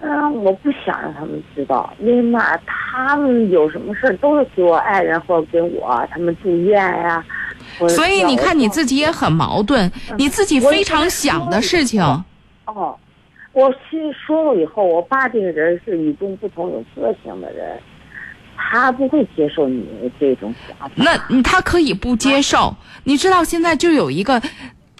[0.00, 7.24] 嗯，我不想让他们知道，因为嘛，他们有什么事儿都是给我爱人或者给我，他们住院呀。
[7.88, 12.02] 所以你看你自己也很矛盾，你自己非常想的事情。
[12.64, 12.96] 哦，
[13.52, 17.78] 我其实说过以后，我爸这个人是与众不同、有个性的人，
[18.56, 19.86] 他不会接受你
[20.18, 20.90] 这种想法。
[20.96, 22.74] 那他可以不接受，
[23.04, 24.40] 你知道现在就有一个，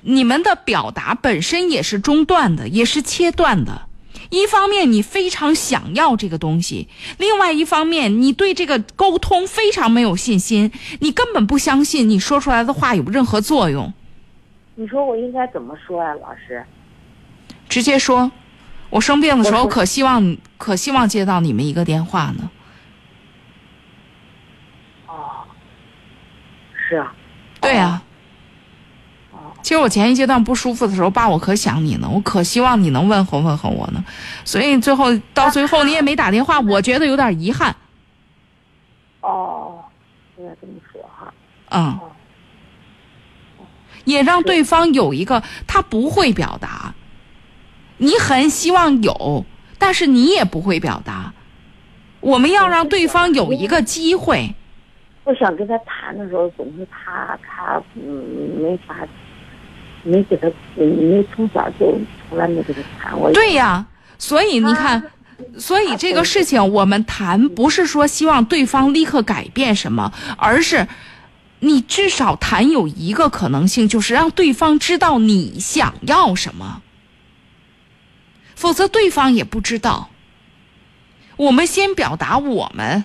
[0.02, 3.85] 你们的表达本身也是中断的，也是切断的。
[4.30, 6.88] 一方面你非常想要这个东西，
[7.18, 10.70] 另外一方面你对这个沟通非常没有信心，
[11.00, 13.92] 你根本不相信你说出来的话有任何作用。
[14.74, 16.64] 你说我应该怎么说呀，老师？
[17.68, 18.30] 直接说，
[18.90, 22.50] 我生病的时候可希望可希望接到你们一个电话呢。
[25.06, 25.44] 哦，
[26.88, 27.14] 是啊，
[27.60, 28.02] 对呀。
[29.66, 34.04] 其实我前一阶段不舒服的时候，爸，我可想你呢，我可希望你能问候问候我呢。
[34.44, 37.74] 所以最后到最后你也没打电话，我觉得有点遗憾。
[39.22, 39.80] 哦，
[40.38, 41.34] 应该这么说哈。
[41.70, 41.98] 嗯。
[44.04, 46.94] 也让对方有一个他不会表达，
[47.96, 49.44] 你很希望有，
[49.80, 51.34] 但是你也不会表达。
[52.20, 54.54] 我们要让对方有一个机会。
[55.24, 58.94] 我想跟他谈的时候，总是他他嗯没法。
[60.06, 60.46] 没给他，
[60.76, 63.32] 没从小就从来没跟他谈过。
[63.32, 63.84] 对呀，
[64.16, 65.02] 所以你看，
[65.58, 70.86] 所以这个事情我们谈不是说希望对方立刻改变什么，而是
[71.60, 76.82] 你至少谈有一个可能性，就是让对方知道你想要什么。
[78.54, 80.08] 否则对方也不知道。
[81.36, 83.04] 我们先表达我们，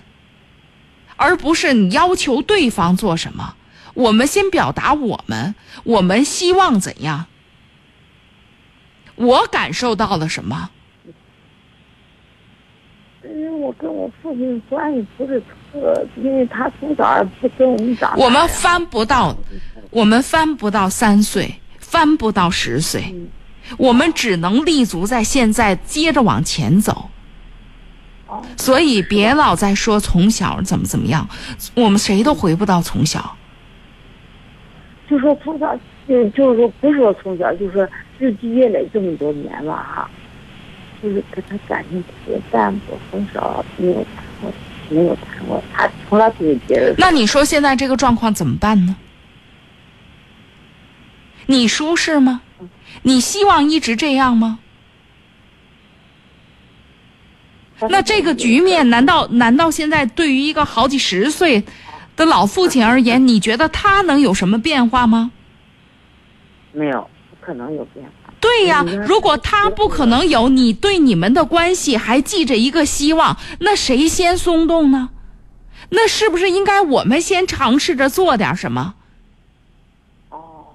[1.16, 3.56] 而不是你要求对方做什么。
[3.94, 5.54] 我们先表达我们，
[5.84, 7.26] 我们希望怎样？
[9.16, 10.70] 我感受到了什么？
[13.24, 15.40] 因为我跟我父亲关系不是
[15.70, 18.18] 特，因为他从小不跟我们长。
[18.18, 19.36] 我们翻不到，
[19.90, 23.14] 我们翻不到三岁，翻不到十岁，
[23.78, 27.10] 我们只能立足在现在，接着往前走。
[28.56, 31.28] 所以别老在说从小怎么怎么样，
[31.74, 33.36] 我们谁都回不到从小。
[35.12, 35.78] 就说从小，
[36.08, 37.86] 就就是说不是说从小，就是说
[38.18, 40.08] 日积月累这么多年了哈，
[41.02, 44.50] 就是跟他感情特别淡薄，从小没有谈过，
[44.88, 46.94] 没有谈过，他从来不跟别人。
[46.96, 48.96] 那你说现在这个状况怎么办呢？
[51.44, 52.40] 你舒适吗？
[53.02, 54.60] 你希望一直这样吗？
[57.90, 61.62] 那这个局面，难道难道现在对于一个好几十岁？
[62.22, 65.32] 的老父亲而言，你觉得他能有什么变化吗？
[66.72, 68.32] 没有，不可能有变化。
[68.40, 75.10] 对呀，如果他不可能有，你对你们的关系还寄着一个希望，那谁先松动呢？
[75.90, 78.94] 那是不是应该我们先尝试着做点什么？
[80.30, 80.66] 哦，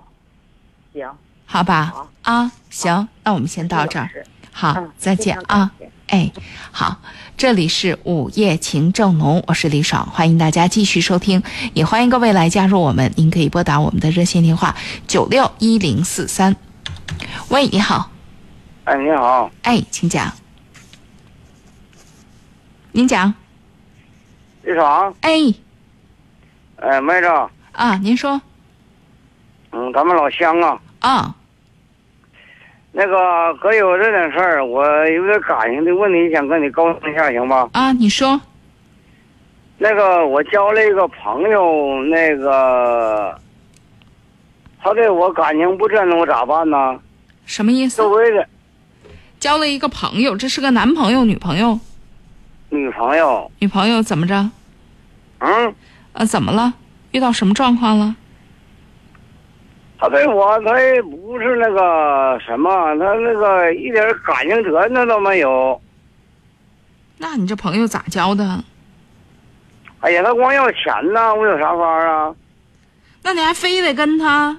[0.94, 1.10] 行，
[1.46, 4.10] 好吧，啊，行，那我们先到这儿，
[4.52, 5.72] 好，再见啊，
[6.08, 6.30] 哎，
[6.72, 6.98] 好。
[7.38, 11.44] 这里是午夜情正浓，我是李爽，欢迎大家继续收听，
[11.76, 13.14] 也欢迎各位来加入我们。
[13.16, 16.56] 您可以拨打我们的热线电话九六一零四三。
[17.50, 18.10] 喂，你好。
[18.86, 19.52] 哎，你好。
[19.62, 20.34] 哎，请讲。
[22.92, 23.32] 您讲。
[24.64, 25.14] 李爽。
[25.22, 25.54] 哎。
[26.78, 27.28] 哎，麦子。
[27.72, 28.42] 啊，您说。
[29.74, 30.82] 嗯，咱们老乡啊。
[31.02, 31.36] 啊。
[33.00, 37.70] 那个哥有这点事儿，我有点感情的问题，想跟你沟通一下，行吧？
[37.74, 38.42] 啊，你说。
[39.78, 43.40] 那个我交了一个朋友，那个
[44.82, 47.00] 他对我感情不真，我咋办呢？
[47.46, 48.02] 什么意思？
[48.02, 48.48] 的。
[49.40, 51.80] 交了一个朋友，这是个男朋友、女朋友？
[52.70, 53.52] 女朋友。
[53.60, 54.50] 女朋友怎么着？
[55.38, 55.76] 嗯。
[56.14, 56.74] 呃，怎么了？
[57.12, 58.16] 遇到什么状况了？
[60.00, 65.82] 他对我，他也不是那个什么，他那个一点感情责任都没有。
[67.18, 68.64] 那你这朋友咋交的？
[70.02, 72.36] 哎呀，他光要钱呢，我有啥法啊？
[73.24, 74.56] 那你还非得跟他？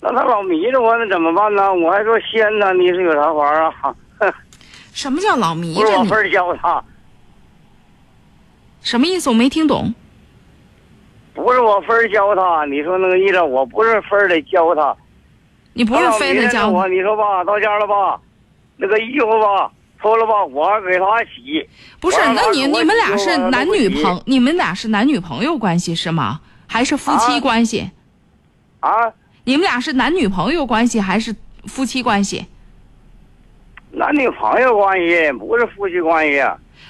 [0.00, 1.74] 那他老迷着我，那怎么办呢？
[1.74, 3.94] 我还说仙呢，你是有啥法啊？
[4.94, 5.98] 什么叫老迷不是着你？
[5.98, 6.82] 我分儿教他，
[8.80, 9.28] 什么意思？
[9.28, 9.94] 我没听懂。
[11.36, 12.64] 不是我分儿教他。
[12.64, 14.96] 你说那个意思，我不是分儿得教他。
[15.74, 18.18] 你不是非得教我，你说吧，到家了吧，
[18.78, 21.68] 那个衣服吧脱了吧，我给他洗。
[22.00, 26.40] 不是那你你们俩是男女朋，你们俩是男女朋友关系是吗？
[26.66, 27.90] 还是夫妻啊关系？
[28.80, 28.90] 啊？
[29.44, 31.36] 你们俩是男女朋友关系还是
[31.66, 32.46] 夫妻关系？
[33.92, 36.42] 男女朋友关系不是夫妻关系。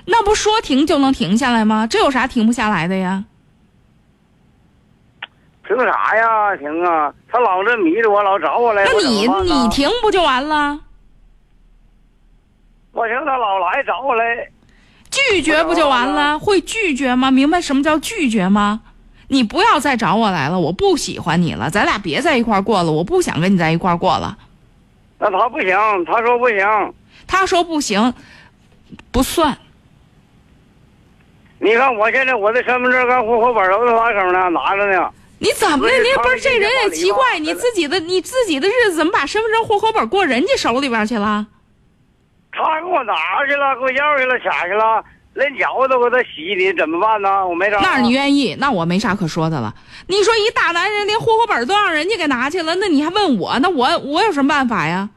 [0.05, 1.87] 那不说停就能停下来吗？
[1.89, 3.25] 这有啥停不下来的呀？
[5.67, 6.57] 凭啥呀？
[6.57, 7.13] 停啊！
[7.31, 8.85] 他老这迷着我，老找我来。
[8.85, 10.79] 那你你停不就完了？
[12.93, 14.49] 我停他老来找我来。
[15.11, 16.39] 拒绝不就完了？
[16.39, 17.31] 会拒绝吗？
[17.31, 18.81] 明白什么叫拒绝吗？
[19.29, 24.39] 你不要再找我来了，我不喜欢你了，咱俩别在一块儿过了，我不想跟你在一块儿过了。
[25.19, 26.95] 那他不行，他说不行。
[27.27, 28.15] 他说不行，
[29.11, 29.57] 不算。
[31.59, 35.11] 你看我现在我的身份证跟户口本都在他手呢，拿着呢。
[35.39, 35.83] 你怎么的？
[35.83, 41.47] 不是你不是这人也奇怪，你自己的你自己的日子怎么把身份证、户口本过人家手里边去了？
[42.53, 43.15] 他给我拿
[43.47, 45.05] 去了，给我要去了，卡去了，
[45.35, 47.47] 连脚都给他洗的，怎么办呢？
[47.47, 47.79] 我没招。
[47.83, 49.75] 那你愿意，那我没啥可说的了。
[50.07, 53.59] 你说一大男人连户口本都让人家给拿去了，那你还问我？
[53.59, 55.11] 那我我有什么办法呀？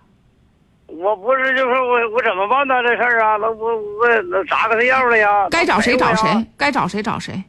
[0.88, 2.74] 我不是就说我我怎么办呢？
[2.84, 5.48] 这事儿啊，那我我那咋给他要了呀？
[5.50, 6.28] 该找谁找谁，
[6.58, 7.42] 该找谁找谁。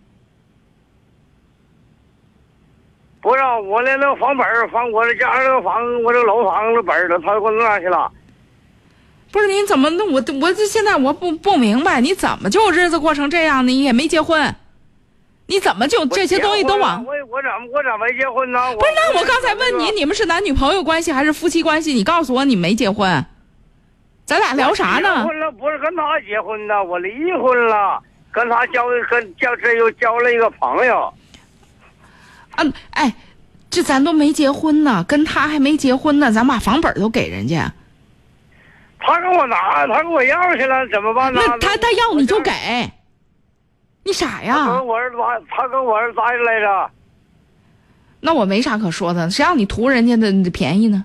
[3.23, 8.11] 不是，我连那个房本儿房，我这家这个房，我这楼房的本儿，他给我拿去了。
[9.31, 13.71] 不是你怎么那我我这现在我不不明白，你怎么就日子过成这样呢？
[13.71, 14.55] 你也没结婚，
[15.47, 17.05] 你怎么就这些东西都往？
[17.05, 18.59] 我我怎么我怎么没结婚呢？
[18.75, 21.93] 不是，那我刚才问你，你们是男女朋友关系还是夫妻关系？
[21.93, 23.25] 你告诉我你没结婚，
[24.25, 25.27] 咱俩聊啥结呢？
[25.27, 28.03] 婚了，不是跟他结婚的，我离婚了，
[28.33, 31.13] 跟他交跟交这又交了一个朋友。
[32.61, 33.15] 啊，哎，
[33.71, 37.73] 这咱都没结婚呢，跟他还没结婚呢，咱把房本都给人家。
[38.99, 41.41] 他给我拿，他给我要去了，怎么办呢？
[41.43, 42.53] 那他他要你就给，
[44.05, 44.67] 你傻他呀？
[44.67, 46.91] 跟我儿子拿，他跟我儿子拿来着。
[48.21, 51.05] 那我没啥可说的，谁让你图人家的便宜呢？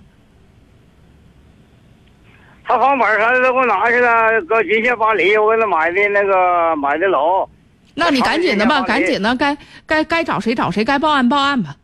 [2.66, 7.48] 他房本啥的都给我拿去了，搁金县巴黎，我给他买的那个买的楼。
[7.96, 9.58] 那你赶紧的吧，赶紧的，该
[9.88, 11.76] 该该找谁找谁，该报案报案吧。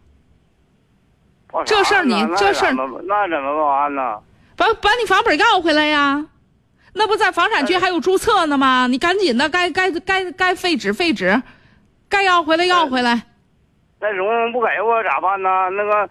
[1.65, 4.17] 这事儿你这事儿那怎么报案呢？
[4.55, 6.25] 把把你房本要回来呀！
[6.93, 8.87] 那不在房产局还有注册呢吗？
[8.87, 11.41] 你赶紧的，该该该该废纸废纸，
[12.07, 13.23] 该要回来要回来。
[13.99, 15.49] 那蓉蓉不给我咋办呢？
[15.71, 16.09] 那个，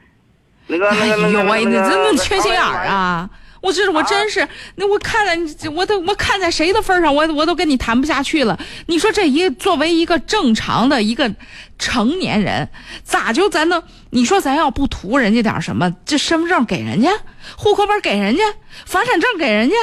[0.66, 2.86] 那个，那哎呦喂，你这么缺心眼儿！
[2.86, 3.28] 啊！
[3.60, 8.58] 我这我真是，那我看在你我都我看在谁的份上，我我都跟你谈不下去了。
[8.86, 11.30] 你说这一作为一个正常的一个
[11.78, 12.68] 成年人，
[13.04, 13.82] 咋就咱能？
[14.10, 17.10] 你说咱要不图人家点什么，这身份证给人家，
[17.56, 18.42] 户口本给人家，
[18.86, 19.76] 房产证给人家，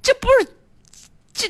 [0.00, 0.48] 这不是
[1.34, 1.48] 这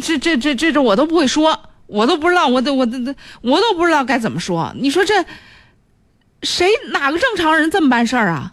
[0.00, 2.98] 这这这这这我都不会说，我都不知道，我都我都
[3.42, 4.72] 我都不知道该怎么说。
[4.76, 5.24] 你说这
[6.42, 8.52] 谁哪个正常人这么办事儿啊？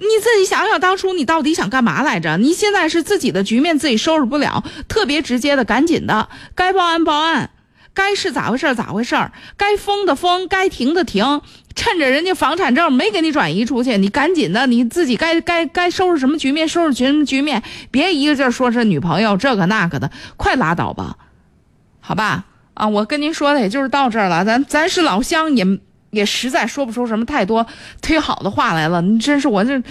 [0.00, 2.36] 你自己想想，当初你到底想干嘛来着？
[2.36, 7.50] 你现在是自己的局面自己收拾不了，特别直接的，赶紧的，该报案报案，
[7.94, 9.16] 该是咋回事咋回事，
[9.56, 11.42] 该封的封，该停的停，
[11.74, 17.60] 趁着人家房产证没给你转移出去，你赶紧的，你自己该该该收拾什么局面收拾什么局面，
[17.90, 21.16] 别一个劲儿说是女朋友这个那个的，快拉倒吧，
[21.98, 22.44] 好吧？
[22.74, 25.80] 啊，我跟您说的也就是到这儿了，咱咱是老乡也。
[26.10, 27.66] 也实在说不出什么太多
[28.00, 29.82] 忒好的话来了，你真是我这，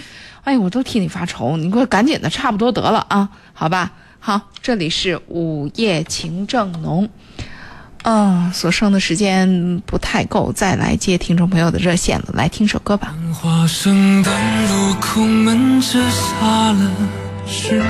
[0.44, 1.56] 哎呀，我都替你发愁。
[1.56, 3.92] 你给我赶紧的，差不多得了啊，好吧？
[4.20, 7.08] 好，这里是午夜情正浓，
[8.02, 12.26] 嗯，所剩的时间不太够，再来接听众朋友的热线了。
[12.34, 13.14] 来听首歌吧。
[13.32, 14.32] 花圣诞
[14.68, 16.90] 路口门只下了
[17.46, 17.86] 诗人，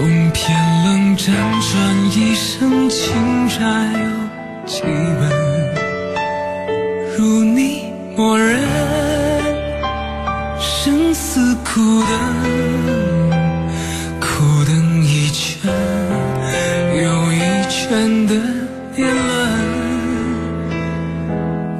[0.00, 3.56] 梦偏冷辗转一生情债
[3.92, 5.67] 有几本。
[7.18, 7.82] 如你
[8.16, 8.60] 默认
[10.60, 12.12] 生死苦等，
[14.20, 15.68] 苦等一圈
[16.94, 18.34] 又一圈的
[18.94, 19.28] 年轮，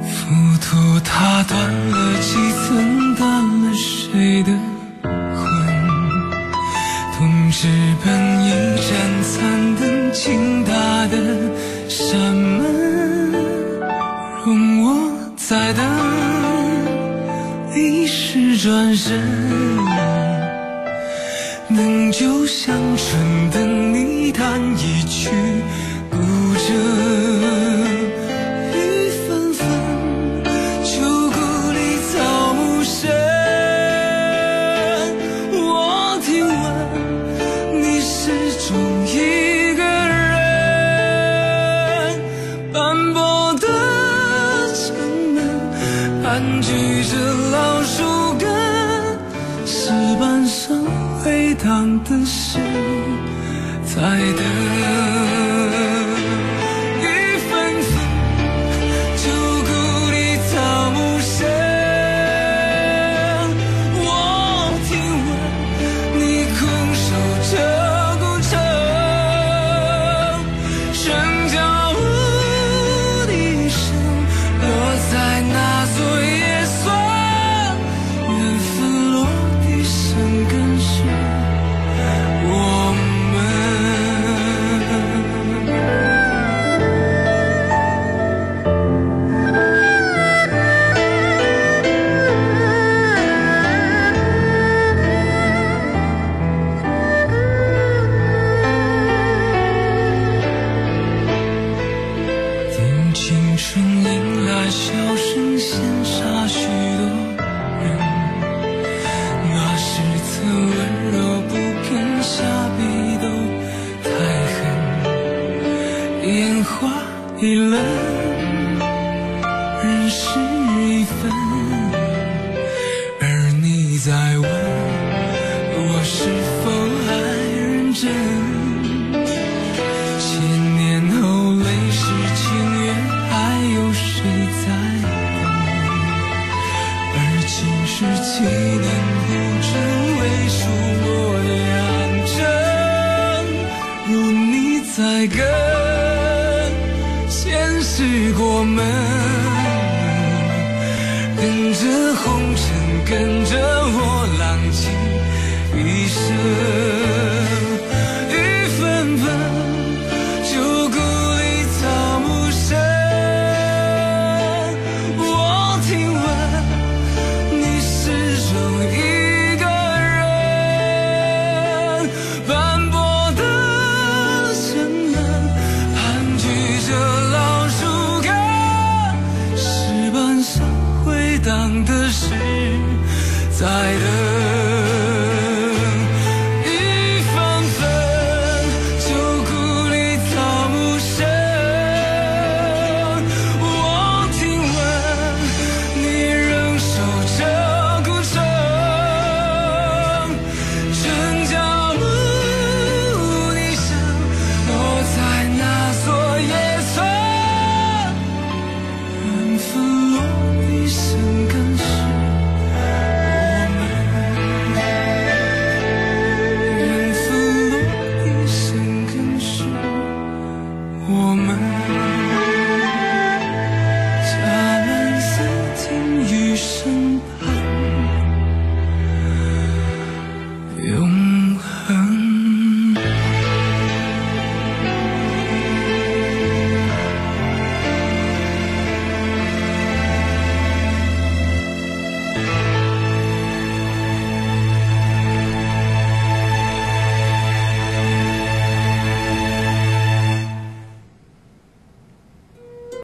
[0.03, 0.11] 浮
[0.59, 1.57] 屠塔断
[1.89, 3.29] 了几层，断
[3.63, 4.51] 了谁的
[5.01, 5.47] 魂？
[7.17, 7.69] 铜枝
[8.03, 10.48] 盆一盏残灯。
[15.49, 15.83] 在等，
[17.73, 19.19] 你是转身，
[21.75, 25.31] 等就像春，等你弹一曲
[26.11, 26.98] 古筝。
[52.09, 52.57] 此时
[53.85, 54.01] 在
[54.33, 54.48] 等。